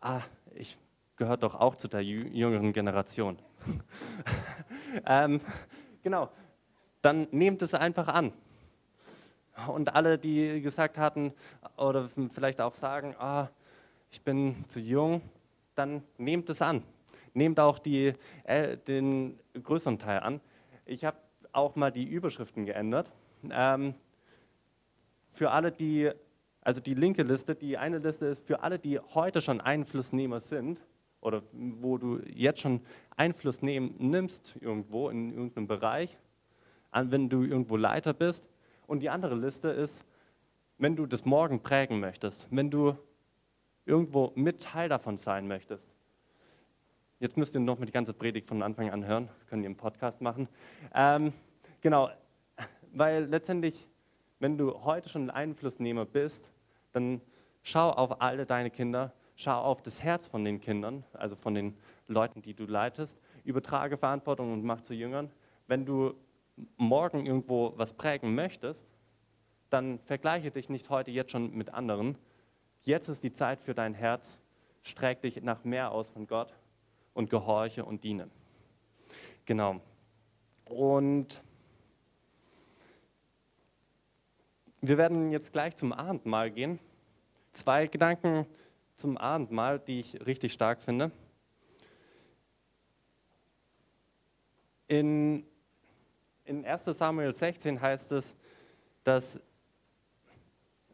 ah, 0.00 0.22
ich 0.54 0.78
gehöre 1.16 1.36
doch 1.36 1.54
auch 1.54 1.76
zu 1.76 1.88
der 1.88 2.02
jüngeren 2.02 2.72
Generation. 2.72 3.38
ähm, 5.06 5.40
genau, 6.02 6.30
dann 7.02 7.28
nehmt 7.30 7.62
es 7.62 7.74
einfach 7.74 8.08
an. 8.08 8.32
Und 9.66 9.94
alle, 9.94 10.18
die 10.18 10.60
gesagt 10.60 10.98
hatten 10.98 11.32
oder 11.76 12.08
vielleicht 12.32 12.60
auch 12.60 12.74
sagen, 12.74 13.14
ah, 13.18 13.48
ich 14.10 14.22
bin 14.22 14.64
zu 14.68 14.80
jung, 14.80 15.20
dann 15.74 16.02
nehmt 16.16 16.48
es 16.50 16.62
an 16.62 16.82
nehmt 17.38 17.58
auch 17.58 17.78
die, 17.78 18.12
äh, 18.44 18.76
den 18.76 19.38
größeren 19.54 19.98
Teil 19.98 20.20
an. 20.20 20.40
Ich 20.84 21.04
habe 21.04 21.16
auch 21.52 21.76
mal 21.76 21.90
die 21.90 22.04
Überschriften 22.04 22.66
geändert. 22.66 23.10
Ähm, 23.50 23.94
für 25.32 25.50
alle, 25.50 25.72
die, 25.72 26.10
also 26.60 26.80
die 26.80 26.94
linke 26.94 27.22
Liste, 27.22 27.54
die 27.54 27.78
eine 27.78 27.98
Liste 27.98 28.26
ist 28.26 28.46
für 28.46 28.62
alle, 28.62 28.78
die 28.78 28.98
heute 28.98 29.40
schon 29.40 29.60
Einflussnehmer 29.60 30.40
sind 30.40 30.78
oder 31.20 31.42
wo 31.52 31.98
du 31.98 32.20
jetzt 32.26 32.60
schon 32.60 32.80
Einfluss 33.16 33.62
nehmen, 33.62 33.94
nimmst 33.98 34.56
irgendwo 34.60 35.08
in 35.08 35.32
irgendeinem 35.32 35.66
Bereich, 35.66 36.16
wenn 36.92 37.28
du 37.28 37.42
irgendwo 37.42 37.76
Leiter 37.76 38.12
bist. 38.12 38.48
Und 38.86 39.00
die 39.00 39.10
andere 39.10 39.34
Liste 39.34 39.68
ist 39.68 40.04
wenn 40.78 40.94
du 40.94 41.06
das 41.06 41.24
morgen 41.24 41.60
prägen 41.60 42.00
möchtest, 42.00 42.46
wenn 42.50 42.70
du 42.70 42.96
irgendwo 43.84 44.32
mit 44.36 44.62
Teil 44.62 44.88
davon 44.88 45.18
sein 45.18 45.46
möchtest. 45.48 45.84
Jetzt 47.18 47.36
müsst 47.36 47.54
ihr 47.54 47.60
noch 47.60 47.78
mal 47.78 47.86
die 47.86 47.92
ganze 47.92 48.14
Predigt 48.14 48.46
von 48.46 48.62
Anfang 48.62 48.90
an 48.90 49.04
hören, 49.04 49.28
können 49.48 49.64
ihr 49.64 49.70
im 49.70 49.76
Podcast 49.76 50.20
machen. 50.20 50.48
Ähm, 50.94 51.32
genau, 51.80 52.10
weil 52.92 53.24
letztendlich, 53.24 53.88
wenn 54.38 54.56
du 54.56 54.84
heute 54.84 55.08
schon 55.08 55.24
ein 55.24 55.30
Einflussnehmer 55.30 56.04
bist, 56.04 56.48
dann 56.92 57.20
schau 57.62 57.90
auf 57.90 58.20
alle 58.20 58.46
deine 58.46 58.70
Kinder, 58.70 59.12
schau 59.38 59.62
auf 59.62 59.82
das 59.82 60.02
Herz 60.02 60.28
von 60.28 60.44
den 60.44 60.60
Kindern, 60.60 61.04
also 61.14 61.36
von 61.36 61.54
den 61.54 61.78
Leuten, 62.08 62.42
die 62.42 62.54
du 62.54 62.66
leitest, 62.66 63.18
übertrage 63.44 63.96
Verantwortung 63.96 64.52
und 64.52 64.64
mach 64.64 64.80
zu 64.82 64.94
Jüngern. 64.94 65.30
Wenn 65.68 65.86
du 65.86 66.14
morgen 66.76 67.24
irgendwo 67.24 67.72
was 67.76 67.92
prägen 67.92 68.34
möchtest, 68.34 68.84
dann 69.70 70.00
vergleiche 70.00 70.50
dich 70.50 70.68
nicht 70.68 70.90
heute 70.90 71.12
jetzt 71.12 71.30
schon 71.30 71.54
mit 71.54 71.72
anderen. 71.72 72.18
Jetzt 72.82 73.08
ist 73.08 73.22
die 73.22 73.32
Zeit 73.32 73.60
für 73.60 73.74
dein 73.74 73.94
Herz. 73.94 74.40
Streck 74.82 75.22
dich 75.22 75.40
nach 75.42 75.64
mehr 75.64 75.92
aus 75.92 76.10
von 76.10 76.26
Gott 76.26 76.52
und 77.14 77.30
gehorche 77.30 77.84
und 77.84 78.02
diene. 78.02 78.28
Genau. 79.44 79.80
Und 80.68 81.42
wir 84.80 84.98
werden 84.98 85.30
jetzt 85.30 85.52
gleich 85.52 85.76
zum 85.76 85.92
Abendmahl 85.92 86.50
gehen. 86.50 86.80
Zwei 87.52 87.86
Gedanken 87.86 88.46
zum 88.98 89.16
Abendmahl, 89.16 89.78
die 89.78 90.00
ich 90.00 90.26
richtig 90.26 90.52
stark 90.52 90.82
finde. 90.82 91.10
In, 94.88 95.46
in 96.44 96.64
1 96.64 96.84
Samuel 96.84 97.32
16 97.32 97.80
heißt 97.80 98.12
es, 98.12 98.36
dass 99.04 99.40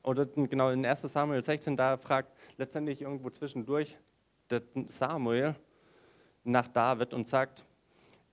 oder 0.03 0.27
genau 0.27 0.69
in 0.69 0.85
1 0.85 1.03
Samuel 1.03 1.43
16, 1.43 1.77
da 1.77 1.97
fragt 1.97 2.31
letztendlich 2.59 3.01
irgendwo 3.01 3.31
zwischendurch 3.31 3.97
der 4.51 4.63
Samuel 4.89 5.57
nach 6.45 6.69
David 6.69 7.15
und 7.15 7.27
sagt, 7.27 7.65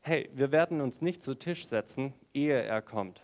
hey, 0.01 0.29
wir 0.33 0.51
werden 0.51 0.81
uns 0.81 1.01
nicht 1.01 1.23
zu 1.23 1.33
Tisch 1.33 1.65
setzen, 1.65 2.13
ehe 2.33 2.61
er 2.61 2.81
kommt. 2.81 3.23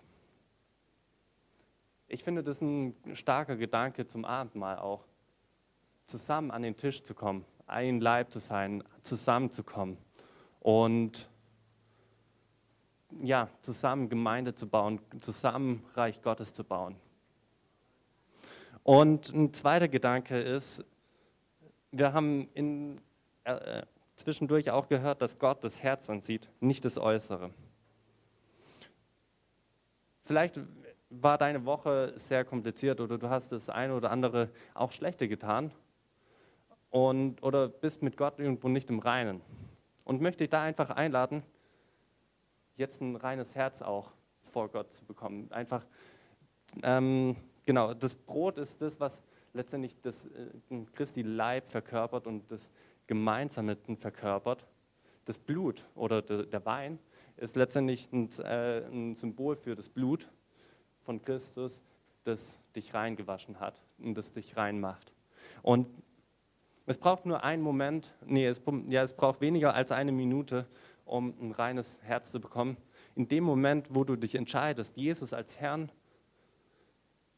Ich 2.08 2.24
finde 2.24 2.42
das 2.42 2.62
ein 2.62 2.96
starker 3.14 3.58
Gedanke 3.58 4.08
zum 4.08 4.24
Abendmahl 4.24 4.80
auch, 4.80 5.04
zusammen 6.08 6.52
an 6.52 6.64
den 6.64 6.78
Tisch 6.78 7.04
zu 7.04 7.14
kommen, 7.14 7.46
ein 7.68 8.00
Leib 8.00 8.32
zu 8.32 8.40
sein, 8.40 8.84
zusammenzukommen 9.04 9.98
und 10.62 11.30
ja, 13.22 13.50
zusammen 13.62 14.10
Gemeinde 14.10 14.56
zu 14.56 14.68
bauen, 14.68 15.00
zusammen 15.20 15.86
Reich 15.96 16.22
Gottes 16.22 16.54
zu 16.54 16.64
bauen. 16.64 16.96
Und 18.84 19.34
ein 19.34 19.54
zweiter 19.54 19.88
Gedanke 19.88 20.40
ist, 20.40 20.84
wir 21.92 22.14
haben 22.14 22.50
in, 22.54 23.02
äh, 23.44 23.84
zwischendurch 24.16 24.72
auch 24.72 24.88
gehört, 24.88 25.22
dass 25.22 25.40
Gott 25.40 25.64
das 25.64 25.84
Herz 25.84 26.10
ansieht, 26.10 26.50
nicht 26.60 26.86
das 26.86 26.98
Äußere. 26.98 27.52
Vielleicht 30.24 30.60
war 31.10 31.38
deine 31.38 31.66
Woche 31.66 32.14
sehr 32.16 32.44
kompliziert 32.44 33.00
oder 33.00 33.18
du 33.18 33.30
hast 33.30 33.52
das 33.52 33.70
eine 33.70 33.94
oder 33.96 34.12
andere 34.12 34.50
auch 34.74 34.92
schlechte 34.92 35.28
getan 35.28 35.72
und, 37.06 37.42
oder 37.44 37.68
bist 37.68 38.02
mit 38.02 38.18
Gott 38.18 38.40
irgendwo 38.40 38.70
nicht 38.70 38.90
im 38.90 39.00
Reinen. 39.00 39.42
Und 40.04 40.22
möchte 40.22 40.44
ich 40.44 40.50
da 40.50 40.64
einfach 40.64 40.90
einladen, 40.90 41.44
jetzt 42.76 43.02
ein 43.02 43.16
reines 43.16 43.56
Herz 43.56 43.82
auch 43.82 44.12
vor 44.52 44.70
Gott 44.70 44.94
zu 44.94 45.06
bekommen. 45.06 45.52
Einfach 45.52 45.86
ähm, 46.84 47.36
Genau, 47.68 47.94
das 47.94 48.16
Brot 48.16 48.58
ist 48.60 48.82
das, 48.82 48.98
was 48.98 49.22
letztendlich 49.52 49.94
das 50.02 50.26
äh, 50.28 50.86
Christi 50.94 51.22
Leib 51.22 51.68
verkörpert 51.68 52.26
und 52.26 52.50
das 52.50 52.72
Gemeinsame 53.08 53.76
verkörpert. 54.00 54.66
Das 55.26 55.38
Blut 55.38 55.84
oder 55.94 56.22
der 56.22 56.66
Wein 56.66 56.98
ist 57.36 57.58
letztendlich 57.58 58.08
ein, 58.14 58.30
äh, 58.40 58.86
ein 58.88 59.16
Symbol 59.16 59.58
für 59.58 59.76
das 59.76 59.90
Blut 59.90 60.30
von 61.02 61.22
Christus, 61.22 61.82
das 62.24 62.58
dich 62.74 62.94
reingewaschen 62.94 63.60
hat 63.60 63.82
und 63.98 64.16
das 64.16 64.32
dich 64.32 64.56
reinmacht. 64.56 65.12
Und 65.62 65.88
es 66.88 66.98
braucht 66.98 67.26
nur 67.26 67.44
einen 67.44 67.62
Moment, 67.62 68.14
nee, 68.26 68.48
es, 68.48 68.62
ja, 68.88 69.04
es 69.04 69.14
braucht 69.14 69.42
weniger 69.42 69.74
als 69.74 69.92
eine 69.92 70.14
Minute, 70.14 70.66
um 71.06 71.34
ein 71.40 71.52
reines 71.52 72.00
Herz 72.02 72.32
zu 72.32 72.40
bekommen. 72.40 72.78
In 73.14 73.28
dem 73.28 73.44
Moment, 73.44 73.90
wo 73.92 74.06
du 74.06 74.16
dich 74.16 74.36
entscheidest, 74.36 74.96
Jesus 74.96 75.34
als 75.34 75.60
Herrn 75.60 75.92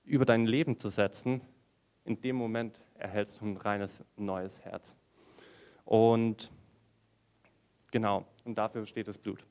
über 0.03 0.25
dein 0.25 0.45
Leben 0.45 0.79
zu 0.79 0.89
setzen, 0.89 1.41
in 2.05 2.21
dem 2.21 2.35
Moment 2.35 2.79
erhältst 2.95 3.41
du 3.41 3.45
ein 3.45 3.57
reines 3.57 4.03
neues 4.17 4.61
Herz. 4.61 4.95
Und 5.83 6.51
genau, 7.91 8.25
und 8.45 8.55
dafür 8.55 8.85
steht 8.85 9.07
das 9.07 9.17
Blut. 9.17 9.43